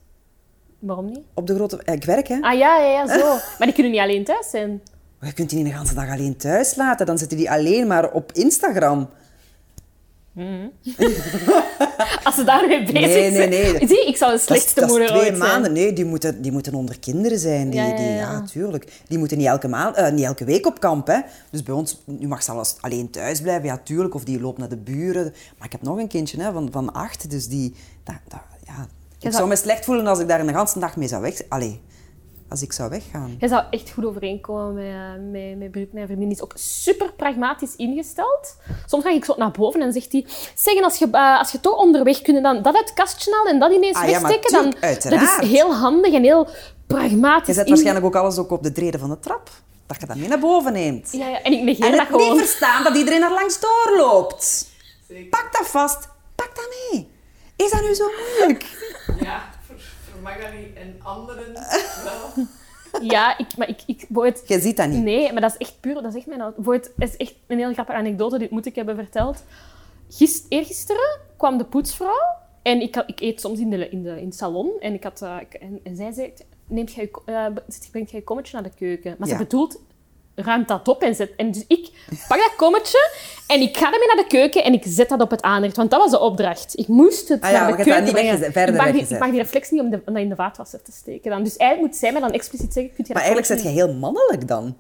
[0.80, 1.20] Waarom niet?
[1.34, 1.84] Op de grote...
[1.84, 2.38] eh, Ik werk, hè.
[2.42, 3.26] Ah ja, ja, ja, zo.
[3.58, 4.82] maar die kunnen niet alleen thuis zijn.
[5.20, 7.06] Maar je kunt die niet de hele dag alleen thuis laten.
[7.06, 9.10] Dan zitten die alleen maar op Instagram.
[12.24, 13.50] Als ze daarmee bezig Nee, nee, zijn.
[13.50, 13.88] nee.
[13.88, 15.50] Zie, ik zou de Dat is, slechtste dat is moeder twee ooit zijn.
[15.50, 15.74] maanden.
[15.74, 17.70] Nee, die moeten, die moeten onder kinderen zijn.
[17.70, 18.42] Die, Ja, ja, die, ja.
[18.52, 19.02] tuurlijk.
[19.08, 21.08] Die moeten niet elke, maand, eh, niet elke week op kamp.
[21.08, 21.20] Hè.
[21.52, 23.66] Dus bij ons, nu mag ze alles alleen thuis blijven.
[23.66, 24.16] Ja, tuurlijk.
[24.16, 25.34] Of die loopt naar de buren.
[25.58, 27.30] Maar ik heb nog een kindje hè, van, van acht.
[27.30, 27.76] Dus die...
[28.04, 28.74] Dat, dat, ja.
[29.16, 31.42] Ik zou- zou me slecht voelen als ik daar een hele dag mee zou weg...
[31.50, 31.82] Allee,
[32.54, 33.36] als ik zou weggaan.
[33.40, 35.94] Jij zou echt goed overeenkomen met, eh, met, met Brut.
[35.94, 38.56] Mijn vriendin is ook super pragmatisch ingesteld.
[38.86, 40.26] Soms ga ik zo naar boven en zegt hij...
[40.56, 43.32] Zeg, en als je, eh, als je toch onderweg kunt, dan dat uit het kastje
[43.36, 44.52] halen en dat ineens Ah, ja, wegsteken.
[44.52, 44.74] dan,
[45.20, 46.48] dat is heel handig en heel
[46.88, 47.48] pragmatisch.
[47.48, 49.50] Je zet waarschijnlijk ook alles ook op de treden van de trap.
[49.88, 51.10] Dat je dat mee naar boven neemt.
[51.12, 52.32] Ja, ja, en ik negeer En dat gewoon.
[52.32, 54.68] niet verstaan dat iedereen er langs doorloopt.
[55.30, 56.08] Pak dat vast.
[56.36, 57.12] Pak dat mee.
[57.56, 58.06] Is dat nu zo
[58.38, 58.66] moeilijk?
[59.20, 59.50] Ja,
[60.24, 61.54] Magali en anderen
[62.08, 62.46] wel.
[63.02, 63.82] Ja, ik, maar ik...
[63.86, 65.04] ik bijvoorbeeld- Je ziet dat niet.
[65.04, 65.94] Nee, maar dat is echt puur...
[65.94, 66.42] Dat is echt mijn...
[66.66, 68.38] het is echt een heel grappige anekdote.
[68.38, 69.44] Dit moet ik hebben verteld.
[70.10, 72.36] Gist, eergisteren kwam de poetsvrouw.
[72.62, 74.72] En ik, ik eet soms in, de, in, de, in het salon.
[74.80, 76.34] En, ik had, eh, ik- en, en zij zei...
[76.68, 77.46] Neemt jij, je- eh,
[77.92, 79.16] brengt jij je kommetje naar de keuken?
[79.20, 79.38] Maar Ja.
[79.38, 79.80] ze bedoelt...
[80.36, 81.32] Ruimt dat op en zet...
[81.38, 81.90] En dus ik
[82.28, 83.10] pak dat kommetje
[83.48, 85.76] en ik ga ermee naar de keuken en ik zet dat op het aanrecht.
[85.76, 86.78] Want dat was de opdracht.
[86.78, 88.32] Ik moest het Ah ja, naar maar de keuken niet brengen.
[88.32, 90.30] weggezet- verder ik, mag die, ik mag die reflex niet om, de, om dat in
[90.30, 91.32] de vaatwasser te steken.
[91.32, 91.44] Dan.
[91.44, 92.92] Dus eigenlijk moet zij mij dan expliciet zeggen...
[92.98, 94.76] Je Maar eigenlijk zit kommetje je heel mannelijk dan.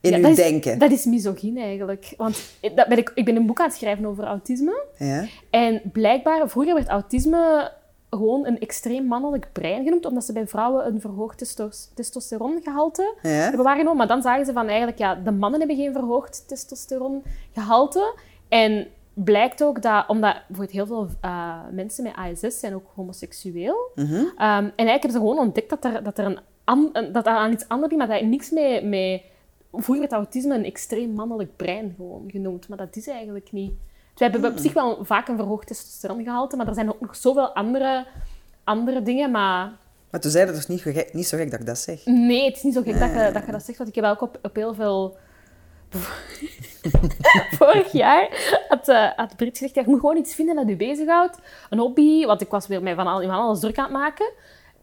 [0.00, 0.78] In ja, je dat is, denken.
[0.78, 2.14] Dat is misogyn eigenlijk.
[2.16, 2.42] Want
[2.74, 4.82] dat ben ik, ik ben een boek aan het schrijven over autisme.
[4.98, 5.26] Ja?
[5.50, 7.70] En blijkbaar, vroeger werd autisme
[8.16, 13.28] gewoon een extreem mannelijk brein genoemd, omdat ze bij vrouwen een verhoogd testos- testosterongehalte Ja?
[13.28, 13.96] hebben waargenomen.
[13.98, 18.14] Maar dan zagen ze van eigenlijk, ja, de mannen hebben geen verhoogd testosterongehalte.
[18.48, 23.76] En blijkt ook dat, omdat bijvoorbeeld heel veel eh, mensen met ASS zijn ook homoseksueel.
[23.94, 27.26] Ehm, en eigenlijk hebben ze gewoon ontdekt dat er, dat er, een an- een- dat
[27.26, 28.84] er aan iets anders maar dat heeft niks mee...
[28.84, 29.30] mee
[29.74, 33.72] Vroeger werd autisme een extreem mannelijk brein gewoon genoemd, maar dat is eigenlijk niet.
[34.14, 37.48] We hebben op zich wel vaak een verhoogd testosterongehalte, maar er zijn ook nog zoveel
[37.54, 38.06] andere,
[38.64, 39.30] andere dingen.
[39.30, 39.72] Maar
[40.10, 42.04] Maar toen zei dat dus niet, zo gek- niet zo gek dat ik dat zeg.
[42.04, 44.04] nee, het is niet zo gek dat, je, dat je dat zegt, want ik heb
[44.04, 45.16] ook op, op heel veel...
[47.58, 48.28] Vorig jaar
[48.68, 48.86] had,
[49.16, 51.38] had Brit gezegd, ja, je moet gewoon iets vinden dat je bezighoudt.
[51.70, 54.32] Een hobby, want ik was weer mij van, al, van alles druk aan het maken.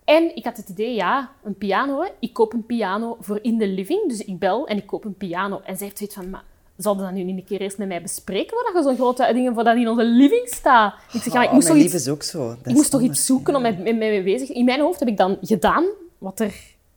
[0.05, 2.01] En ik had het idee, ja, een piano.
[2.01, 2.07] Hè.
[2.19, 4.07] Ik koop een piano voor in de living.
[4.09, 5.61] Dus ik bel en ik koop een piano.
[5.63, 6.43] En zij heeft zoiets van, maar
[6.84, 9.53] zouden dat nu niet een keer eerst met mij bespreken, wat je zo'n grote dingen
[9.53, 10.93] voor dat in onze living staat?
[11.13, 12.47] Ik zeg, ja, ik Oh, moest, toch mijn iets, lief is ook zo.
[12.47, 15.17] Dat ik moest toch iets zoeken om met, mee bezig In mijn hoofd heb ik
[15.17, 15.86] dan gedaan
[16.17, 16.53] wat er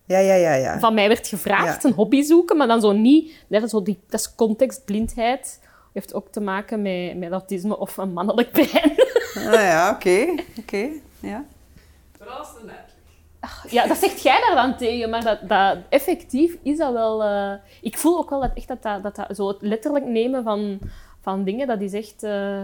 [0.06, 0.78] Ja, ja, ja, ja.
[0.78, 1.88] van mij werd gevraagd, Ja.
[1.88, 3.32] een hobby zoeken, maar dan zo niet...
[3.48, 5.60] Dat is, zo die, dat is contextblindheid.
[5.92, 8.92] Heeft ook te maken met, met autisme of een mannelijk brein.
[9.34, 10.34] Ah ja, oké.
[10.58, 10.88] Oké,
[11.20, 11.44] ja.
[13.70, 17.22] Ja, dat zegt jij daar dan tegen, maar dat, dat, effectief is dat wel...
[17.22, 20.42] eh, ik voel ook wel dat, echt dat, dat, dat, dat zo het letterlijk nemen
[20.42, 20.78] van,
[21.20, 22.22] van dingen, dat is echt...
[22.22, 22.62] eh,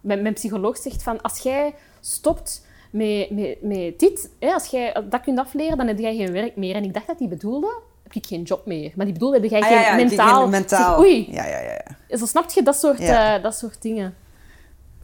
[0.00, 4.92] mijn, mijn psycholoog zegt van, als jij stopt met, met, met dit, hè, als jij
[5.08, 6.74] dat kunt afleren, dan heb jij geen werk meer.
[6.74, 8.92] En ik dacht dat die bedoelde, heb ik geen job meer.
[8.94, 10.40] Maar die bedoelde, heb jij Ah, geen ja, ja, ik- mentaal...
[10.40, 10.88] geen mentaal.
[10.96, 11.80] Zeg, oei, Ja, ja, ja.
[12.08, 12.16] ja.
[12.16, 14.14] zo snap je dat soort, eh, dat soort dingen.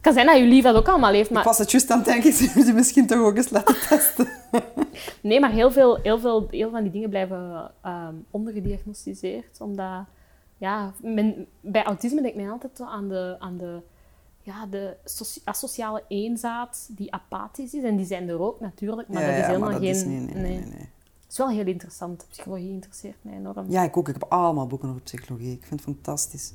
[0.05, 1.43] Kan zijn dat je lief dat ook allemaal heeft, Ik maar...
[1.43, 4.27] was het juist aan het denken, ze moeten misschien toch ook eens laten testen.
[5.21, 9.61] Nee, maar heel veel, heel veel, heel van die dingen blijven ehm, ondergediagnosticeerd.
[9.61, 10.03] Omdat,
[10.57, 13.81] ja, men, bij autisme denkt men altijd aan de, aan de,
[14.41, 17.83] ja, de soci- asociale eenzaad die apathisch is.
[17.83, 19.89] En die zijn er ook natuurlijk, maar ja, dat is ja, helemaal dat geen...
[19.89, 20.89] is niet, nee, nee, nee.
[21.23, 22.25] Het is wel heel interessant.
[22.29, 23.65] Psychologie interesseert mij enorm.
[23.69, 24.07] Ja, ik ook.
[24.07, 25.51] Ik heb allemaal boeken over psychologie.
[25.51, 26.53] Ik vind het fantastisch.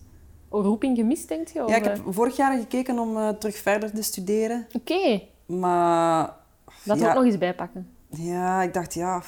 [0.51, 1.59] Roeping gemist, denk je?
[1.67, 4.67] Ja, ik Of, heb vorig jaar gekeken om eh, terug verder te studeren.
[4.73, 5.23] eh, Oké,
[5.57, 6.35] Maar...
[6.85, 7.89] dat ja, ook nog eens bijpakken.
[8.09, 9.23] Ja, ik dacht, ja...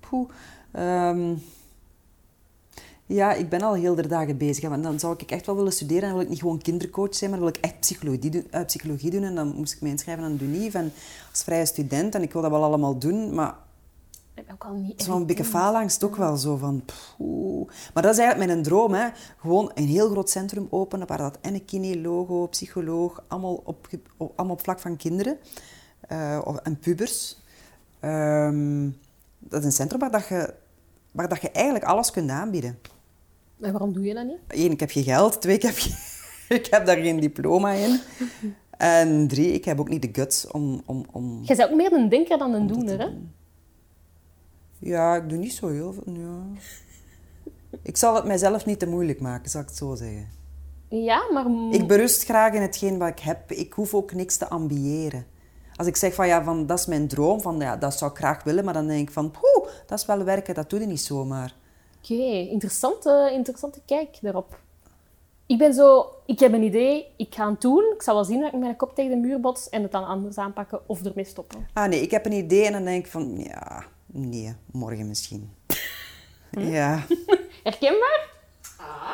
[0.00, 0.28] Poeh.
[0.72, 1.34] Ehm,
[3.06, 4.70] ja, ik ben al heel de dagen bezig.
[4.70, 6.02] En dan zou ik echt wel willen studeren.
[6.02, 8.46] En dan wil ik niet gewoon kindercoach zijn, maar wil ik echt psychologie doen.
[8.50, 9.22] eh, psychologie doen.
[9.22, 10.92] En dan moest ik me inschrijven aan de UNIF en
[11.30, 12.14] als vrije student.
[12.14, 13.54] En ik wil dat wel allemaal doen, maar
[14.52, 15.62] ook al niet zo'n beetje evident.
[15.64, 16.82] faalangst ook wel zo van...
[17.16, 17.68] poeh.
[17.94, 19.08] Maar dat is eigenlijk mijn droom, hè.
[19.40, 23.88] Gewoon een heel groot centrum openen waar dat en een kine, logo, psycholoog, allemaal op,
[24.16, 25.38] allemaal op vlak van kinderen
[26.00, 27.38] eh, en pubers.
[28.00, 28.88] Ehm,
[29.38, 30.54] dat is een centrum waar, dat je,
[31.12, 32.78] waar dat je eigenlijk alles kunt aanbieden.
[33.60, 34.38] En waarom doe je dat niet?
[34.48, 35.40] Eén, ik heb geen geld.
[35.40, 35.96] Twee, ik heb, geen-
[36.58, 38.00] ik heb daar geen diploma in.
[38.70, 40.82] En drie, ik heb ook niet de guts om...
[40.86, 43.04] om, om Jij bent ook meer een denker dan een doener, hè?
[43.10, 43.32] doen.
[44.80, 46.12] Ja, ik doe niet zo heel veel.
[46.12, 46.60] Ja.
[47.82, 50.28] Ik zal het mijzelf niet te moeilijk maken, zal ik het zo zeggen.
[50.88, 51.46] Ja, maar...
[51.70, 53.52] Ik berust graag in hetgeen wat ik heb.
[53.52, 55.26] Ik hoef ook niks te ambiëren.
[55.76, 58.16] Als ik zeg van ja, van, dat is mijn droom, van, ja, dat zou ik
[58.16, 60.86] graag willen, maar dan denk ik van poeh, dat is wel werken, dat doe je
[60.86, 61.54] niet zomaar.
[62.02, 62.14] Oké,
[62.50, 64.58] interessante, interessante kijk daarop.
[65.46, 67.92] Ik ben zo, ik heb een idee, ik ga het doen.
[67.94, 70.06] Ik zal wel zien dat ik mijn kop tegen de muur bots en het dan
[70.06, 71.66] anders aanpakken of ermee stoppen.
[71.72, 75.50] Ah nee, ik heb een idee en dan denk ik van ja, nee, morgen misschien.
[76.50, 77.06] Ja,
[77.64, 78.28] Herkenbaar?
[78.76, 79.12] Ah,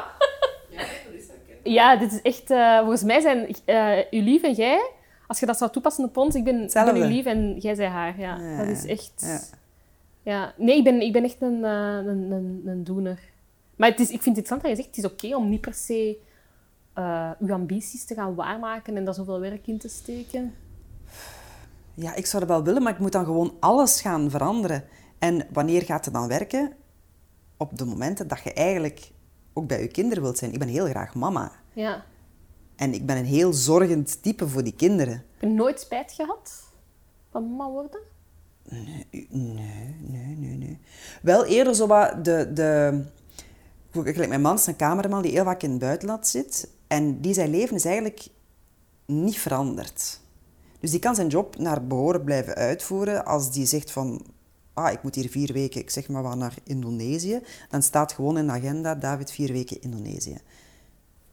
[0.71, 1.73] ja, dat is herkenbaar.
[1.73, 2.51] Ja, dit is echt...
[2.51, 4.91] eh, volgens mij zijn eh uw lief en jij,
[5.27, 7.01] als je dat zou toepassen op ons, ik ben, ik ben Hetzelfde.
[7.03, 8.19] uw lief en jij zij haar.
[8.21, 9.13] Ja, Ja, dat is echt...
[9.17, 9.41] ja.
[10.23, 10.55] Ja.
[10.57, 13.19] Nee, ik ben, ik ben echt een, eh, een, een, een doener.
[13.77, 15.61] Maar het is, ik vind het interessant dat je zegt, het is oké om niet
[15.61, 16.17] per se
[16.95, 20.55] eh uw ambities te gaan waarmaken en daar zoveel werk in te steken.
[21.97, 24.85] Ja, ik zou dat wel willen, maar ik moet dan gewoon alles gaan veranderen.
[25.19, 26.73] En wanneer gaat het dan werken?
[27.57, 29.11] Op de momenten dat je eigenlijk
[29.53, 30.53] ook bij je kinderen wilt zijn.
[30.53, 31.53] Ik ben heel graag mama.
[31.73, 32.05] Ja.
[32.77, 35.13] En ik ben een heel zorgend type voor die kinderen.
[35.13, 36.65] Heb je nooit spijt gehad
[37.31, 38.01] van mama worden?
[38.69, 40.79] Nee, nee, nee, nee.
[41.23, 42.51] Wel eerder zo wat de...
[42.53, 43.03] de
[43.93, 46.71] gelijk mijn man is een cameraman die heel vaak in het buitenland zit.
[46.87, 48.27] En die zijn leven is eigenlijk
[49.07, 50.21] niet veranderd.
[50.87, 53.25] Dus die kan zijn job naar behoren blijven uitvoeren.
[53.25, 54.25] Als die zegt van...
[54.75, 57.41] Ah, ik moet hier vier weken, ik zeg maar wat, naar Indonesië.
[57.71, 60.37] Dan staat gewoon in de agenda, David, vier weken Indonesië.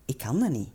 [0.05, 0.69] Ik kan dat niet.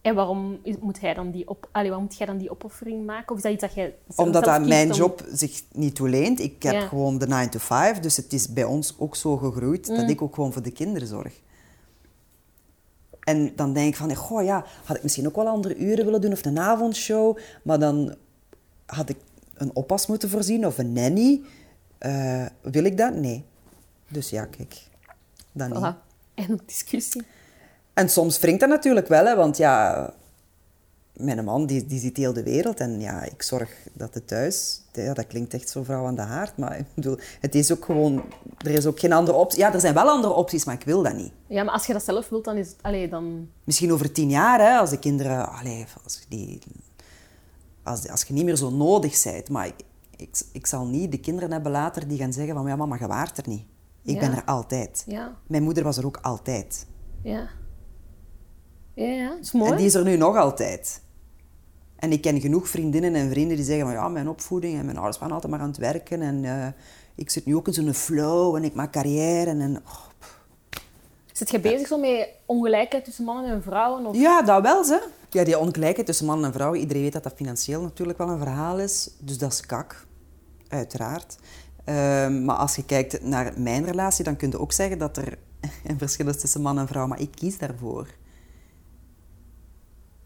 [0.00, 3.30] En waarom moet, hij dan die op, allee, waarom moet jij dan die opoffering maken?
[3.30, 6.40] Of is dat iets dat jij Omdat dat mijn om- job zich niet toeleent.
[6.40, 6.86] Ik heb Ja.
[6.86, 9.96] gewoon de 9 to 5, dus het is bij ons ook zo gegroeid Mm.
[9.96, 11.40] dat ik ook gewoon voor de kinderen zorg.
[13.28, 16.20] En dan denk ik van, goh ja, had ik misschien ook wel andere uren willen
[16.20, 18.14] doen of een avondshow, maar dan
[18.86, 19.16] had ik
[19.54, 21.42] een oppas moeten voorzien of een nanny.
[21.98, 23.14] Eh, wil ik dat?
[23.14, 23.44] Nee.
[24.08, 24.82] Dus ja, kijk,
[25.52, 25.78] dan niet.
[25.78, 26.06] Voilà.
[26.34, 27.22] En een discussie.
[27.94, 30.10] En soms wringt dat natuurlijk wel, hè, want ja,
[31.18, 34.82] mijn man die, die ziet heel de wereld en ja, ik zorg dat het thuis,
[34.92, 37.84] ja, dat klinkt echt zo vrouw aan de haard, maar ik bedoel, het is ook
[37.84, 38.22] gewoon,
[38.58, 39.58] er is ook geen andere optie.
[39.58, 41.32] Ja, er zijn wel andere opties, maar ik wil dat niet.
[41.46, 42.76] Ja, maar als je dat zelf wilt, dan is het...
[42.82, 43.48] Allee, dan...
[43.64, 46.58] Misschien over tien jaar, hè, als de kinderen, allee, als, die,
[47.82, 49.74] als, als je niet meer zo nodig bent, maar ik,
[50.16, 53.06] ik, ik zal niet de kinderen hebben later die gaan zeggen van, ja mama, je
[53.06, 53.64] waart er niet.
[54.02, 54.20] Ik Ja.
[54.20, 55.02] ben er altijd.
[55.06, 56.86] Ja, Mijn moeder was er ook altijd.
[57.22, 57.48] ja.
[58.94, 59.28] Ja, ja.
[59.28, 59.70] Dat is mooi.
[59.70, 61.00] En die is er nu nog altijd.
[61.98, 64.96] En ik ken genoeg vriendinnen en vrienden die zeggen van ja, mijn opvoeding en mijn
[64.96, 66.66] ouders waren altijd maar aan het werken en eh,
[67.14, 70.06] ik zit nu ook in zo'n flow en ik maak carrière en oh.
[71.38, 74.06] Zit je bezig zo met ongelijkheid tussen mannen en vrouwen?
[74.06, 74.16] Of...
[74.16, 75.08] Ja, dat wel, ze.
[75.30, 78.38] Ja, die ongelijkheid tussen mannen en vrouwen, iedereen weet dat dat financieel natuurlijk wel een
[78.38, 79.10] verhaal is.
[79.18, 80.06] Dus dat is kak,
[80.68, 81.38] uiteraard.
[81.84, 85.38] Ehm, maar als je kijkt naar mijn relatie, dan kun je ook zeggen dat er
[85.88, 87.06] een verschil is tussen man en vrouw.
[87.06, 88.06] Maar ik kies daarvoor.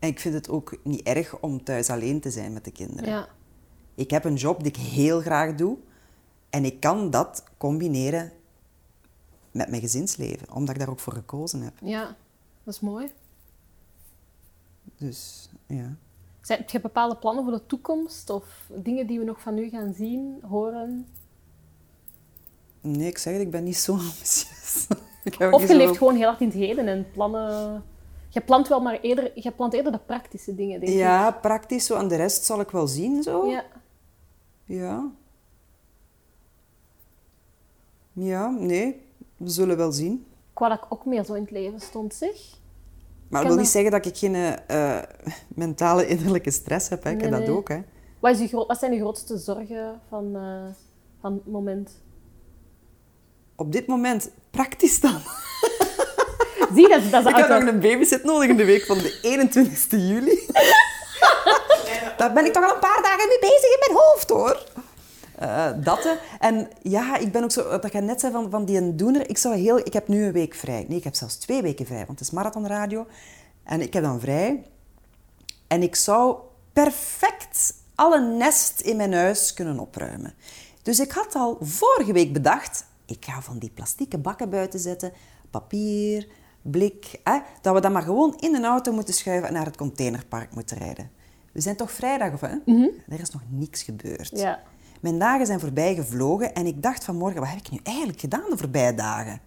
[0.03, 3.11] En ik vind het ook niet erg om thuis alleen te zijn met de kinderen.
[3.11, 3.29] Ja.
[3.95, 5.79] Ik heb een job die ik heel graag doe.
[6.51, 8.33] En ik kan dat combineren
[9.51, 10.53] met mijn gezinsleven.
[10.53, 11.73] Omdat ik daar ook voor gekozen heb.
[11.83, 12.17] ja,
[12.65, 13.13] dat is mooi.
[14.97, 15.97] Dus ja.
[16.41, 18.31] Zijn, heb je bepaalde plannen voor de toekomst?
[18.31, 21.07] Of dingen die we nog van u gaan zien, horen?
[22.81, 24.87] Nee, ik zeg het, ik ben niet zo ambitieus.
[25.51, 27.85] Of je leeft gewoon heel hard in het heden en plannen...
[28.35, 30.99] Je plant wel maar eerder, je plant eerder de praktische dingen, denk ik.
[30.99, 31.97] Ja, praktisch zo.
[31.97, 33.47] En de rest zal ik wel zien, zo.
[33.47, 33.65] Ja.
[34.65, 35.11] Ja.
[38.13, 39.03] Ja, nee.
[39.37, 40.27] We zullen wel zien.
[40.53, 42.31] Ik wou dat ik ook meer zo in het leven stond, zeg.
[43.29, 44.99] Maar dat wil dat- niet zeggen dat ik geen eh,
[45.49, 47.03] mentale innerlijke stress heb.
[47.05, 47.11] Hè.
[47.11, 47.57] Ik heb Nee, dat nee.
[47.59, 47.81] ook, hè.
[48.19, 50.65] Wat, is wat zijn de grootste zorgen van, eh,
[51.21, 51.91] van het moment?
[53.57, 55.21] Op dit moment praktisch dan.
[56.75, 58.99] Zie, dat, is- dat is Ik heb nog een babysit nodig in de week van
[58.99, 60.47] de 21 juli.
[62.17, 64.67] Daar ben ik toch al een paar dagen mee bezig in mijn hoofd, hoor.
[65.39, 66.13] Eh, dat, hè.
[66.39, 67.79] En ja, ik ben ook zo...
[67.79, 69.29] Dat je net zei van, van die een doener.
[69.31, 70.85] Ik, zou heel, ik heb nu een week vrij.
[70.89, 73.07] Nee, ik heb zelfs twee weken vrij, want het is marathonradio.
[73.65, 74.67] En ik heb dan vrij.
[75.67, 76.37] En ik zou
[76.73, 80.35] perfect alle nest in mijn huis kunnen opruimen.
[80.83, 85.13] Dus ik had al vorige week bedacht, ik ga van die plastieke bakken buiten zetten,
[85.51, 86.27] papier,
[86.63, 89.77] blik, hè, dat we dat maar gewoon in een auto moeten schuiven en naar het
[89.77, 91.11] containerpark moeten rijden.
[91.53, 92.55] We zijn toch vrijdag, of hè?
[93.09, 94.31] Er is nog niks gebeurd.
[94.35, 94.63] Ja.
[95.01, 98.51] Mijn dagen zijn voorbij gevlogen en ik dacht vanmorgen, wat heb ik nu eigenlijk gedaan
[98.51, 99.41] de voorbije dagen?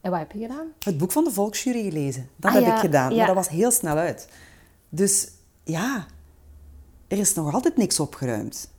[0.00, 0.66] En wat heb je gedaan?
[0.78, 2.28] Het boek van de Volksjury gelezen.
[2.36, 3.16] Dat Ah, heb ja, ik gedaan, ja.
[3.16, 4.28] maar dat was heel snel uit.
[4.88, 5.28] Dus
[5.64, 6.06] ja,
[7.08, 8.70] er is nog altijd niks opgeruimd.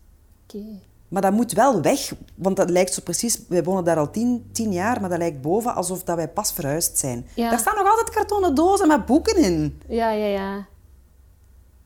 [0.44, 0.66] Oké.
[1.10, 3.42] Maar dat moet wel weg, want dat lijkt zo precies...
[3.48, 6.54] Wij wonen daar al tien, tien jaar, maar dat lijkt boven alsof dat wij pas
[6.54, 7.28] verhuisd zijn.
[7.36, 7.50] Ja.
[7.50, 9.82] Daar staan nog altijd kartonnen dozen met boeken in.
[9.88, 10.68] Ja, ja, ja.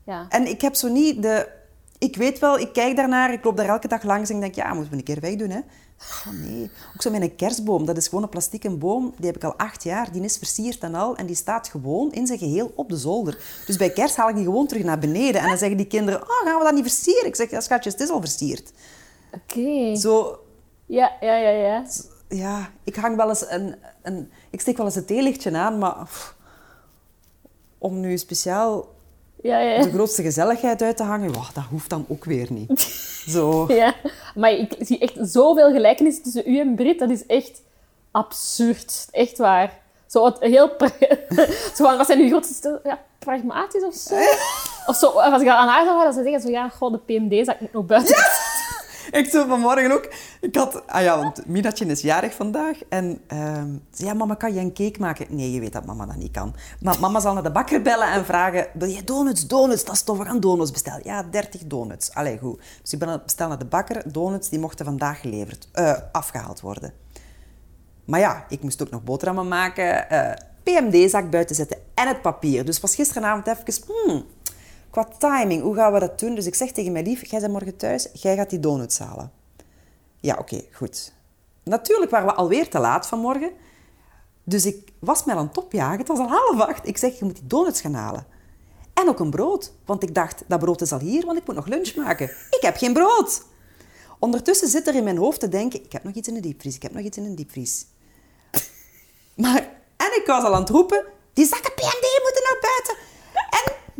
[0.04, 0.26] Ja.
[0.28, 1.48] En ik heb zo niet de...
[1.98, 4.54] Ik weet wel, ik kijk daarnaar, ik loop daar elke dag langs en ik denk,
[4.54, 5.60] ja, moeten we een keer wegdoen, hè.
[6.26, 6.70] Oh nee.
[6.94, 9.56] Ook zo met een kerstboom, dat is gewoon een plastieke boom, die heb ik al
[9.56, 12.88] acht jaar, die is versierd en al, en die staat gewoon in zijn geheel op
[12.88, 13.38] de zolder.
[13.66, 16.22] Dus bij kerst haal ik die gewoon terug naar beneden en dan zeggen die kinderen,
[16.22, 17.26] oh, gaan we dat niet versieren?
[17.26, 18.72] Ik zeg, ja schatjes, het is al versierd.
[19.34, 19.96] Oké.
[19.96, 20.38] Zo,
[20.86, 21.84] Ja, ja, ja, ja.
[22.28, 24.30] ja, ik hang wel eens een, een...
[24.50, 26.04] Ik steek wel eens het theelichtje aan, maar...
[26.04, 26.34] pff,
[27.78, 28.88] om nu speciaal
[29.42, 29.82] Ja, ja.
[29.82, 32.82] de grootste gezelligheid uit te hangen, wow, dat hoeft dan ook weer niet.
[33.34, 33.64] Zo.
[33.68, 33.94] Ja,
[34.34, 36.98] maar ik zie echt zoveel gelijkenissen tussen u en Brit.
[36.98, 37.62] Dat is echt
[38.10, 39.08] absurd.
[39.10, 39.80] Echt waar.
[40.06, 40.70] Zo het heel...
[41.76, 42.80] zo van, wat zijn uw grootste...
[42.84, 44.14] Ja, pragmatisch of zo?
[44.86, 46.92] Of zo, als ik dat aan haar zou dan zou ze zeggen zo, ja, goh,
[46.92, 48.16] de PMD zag ik nog buiten.
[49.14, 50.08] Ik zo vanmorgen ook.
[50.40, 50.86] Ik had...
[50.86, 52.78] Ah ja, want Minatje is jarig vandaag.
[52.88, 55.26] En ze zei, ja, mama, kan je een cake maken?
[55.28, 56.54] Nee, je weet dat mama dat niet kan.
[56.80, 59.46] Maar mama zal naar de bakker bellen en vragen, wil je donuts?
[59.46, 61.00] Donuts, dat is tof, we gaan donuts bestellen.
[61.04, 62.14] Ja, 30 donuts.
[62.14, 62.60] Allee, goed.
[62.82, 64.12] Dus ik ben bestellen naar de bakker.
[64.12, 66.92] Donuts, die mochten vandaag geleverd, eh, afgehaald worden.
[68.04, 72.64] Maar ja, ik moest ook nog boterhammen maken, eh, PMD-zak buiten zetten en het papier.
[72.64, 74.24] Dus was gisteravond even, hmm,
[74.94, 76.34] qua timing, hoe gaan we dat doen?
[76.34, 79.32] Dus ik zeg tegen mijn lief, jij bent morgen thuis, jij gaat die donuts halen.
[80.20, 81.12] Ja, oké, goed.
[81.62, 83.52] Natuurlijk waren we alweer te laat vanmorgen.
[84.44, 85.98] Dus ik was mij aan het opjagen.
[85.98, 86.86] Het was al half acht.
[86.86, 88.26] Ik zeg, je moet die donuts gaan halen.
[88.94, 89.72] En ook een brood.
[89.84, 92.30] Want ik dacht, dat brood is al hier, want ik moet nog lunch maken.
[92.50, 93.42] Ik heb geen brood.
[94.18, 96.74] Ondertussen zit er in mijn hoofd te denken, ik heb nog iets in de diepvries,
[96.74, 97.86] ik heb nog iets in de diepvries.
[99.34, 99.60] Maar,
[99.96, 103.03] en ik was al aan het roepen, die zakken PMD moeten naar buiten.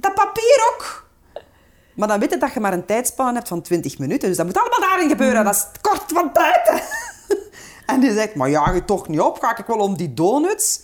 [0.05, 1.09] Dat papier ook.
[1.95, 4.29] Maar dan weet je dat je maar een tijdspanne hebt van 20 minuten.
[4.29, 5.45] Dus dat moet allemaal daarin gebeuren.
[5.45, 6.81] Dat is kort van buiten.
[7.87, 9.39] En die zegt, maar ja, je toch niet op.
[9.41, 10.81] Ga ik wel om die donuts?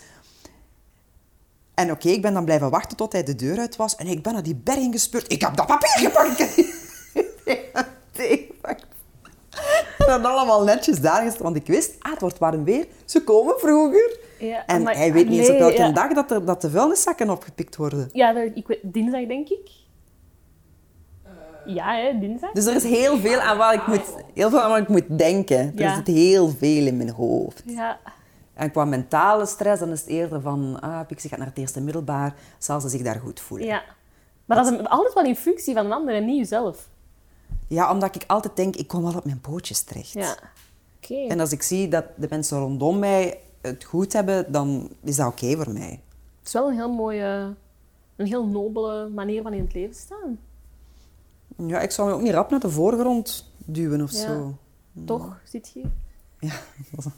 [1.74, 3.96] En oké, ik ben dan blijven wachten tot hij de deur uit was.
[3.96, 5.32] En ik ben naar die berging gespeurd.
[5.32, 6.38] Ik heb dat papier gepakt.
[10.10, 11.38] Dat allemaal netjes daar gezet.
[11.38, 12.86] Want ik wist, ah, het wordt warm weer.
[13.04, 14.18] Ze komen vroeger.
[14.38, 15.90] Ja, en maar- hij weet niet eens op welke ja.
[15.92, 18.08] dag dat, er, dat de vuilniszakken opgepikt worden.
[18.12, 19.68] Ja, dat- ik weet, dinsdag denk ik.
[21.66, 22.52] Ja, hè, dinsdag.
[22.52, 24.02] Dus er is heel veel aan wat ik moet,
[24.34, 25.78] heel veel aan wat ik moet denken.
[25.78, 27.62] Er zit heel veel in mijn hoofd.
[27.66, 27.98] Ja.
[28.54, 31.80] En qua mentale stress, dan is het eerder van, ah, Pixie gaat naar het eerste
[31.80, 33.66] middelbaar, zal ze zich daar goed voelen.
[33.66, 33.82] ja.
[34.44, 36.88] Maar dat is altijd wel in functie van een ander en niet jezelf.
[37.70, 40.12] Ja, omdat ik altijd denk, ik kom wel op mijn pootjes terecht.
[40.12, 40.36] Ja.
[40.96, 41.14] Oké.
[41.28, 45.26] En als ik zie dat de mensen rondom mij het goed hebben, dan is dat
[45.26, 46.00] oké voor mij.
[46.38, 47.54] Het is wel een heel mooie,
[48.16, 50.38] een heel nobele manier van in het leven staan.
[51.56, 54.18] Ja, ik zou me ook niet rap naar de voorgrond duwen of Ja.
[54.18, 54.54] zo.
[55.04, 55.82] Toch, zit je?
[56.38, 56.52] Ja.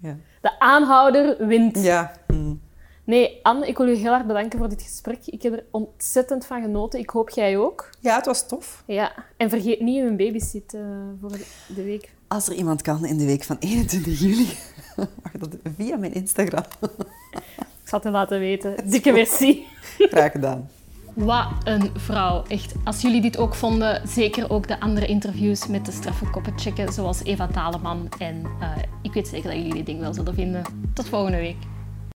[0.00, 0.16] Ja.
[0.40, 1.78] De aanhouder wint.
[1.82, 2.12] ja.
[2.26, 2.60] mm.
[3.08, 5.18] Nee, Anne, ik wil u heel erg bedanken voor dit gesprek.
[5.26, 6.98] Ik heb er ontzettend van genoten.
[6.98, 7.90] Ik hoop jij ook.
[8.00, 8.82] ja, het was tof.
[8.86, 10.80] Ja, en vergeet niet uw babysit eh
[11.20, 12.10] voor de- week.
[12.28, 14.48] Als er iemand kan in de week van 21 juli,
[15.22, 16.64] mag dat via mijn Instagram.
[17.82, 18.90] Ik zal het u laten weten.
[18.90, 19.64] Dikke merci.
[19.98, 20.68] Graag gedaan.
[21.14, 22.72] Wat een vrouw, echt.
[22.84, 26.92] Als jullie dit ook vonden, zeker ook de andere interviews met de straffe koppen checken,
[26.92, 28.08] zoals Eva Taleman.
[28.18, 28.70] En eh,
[29.02, 30.62] ik weet zeker dat jullie dit ding wel zullen vinden.
[30.94, 31.56] Tot volgende week.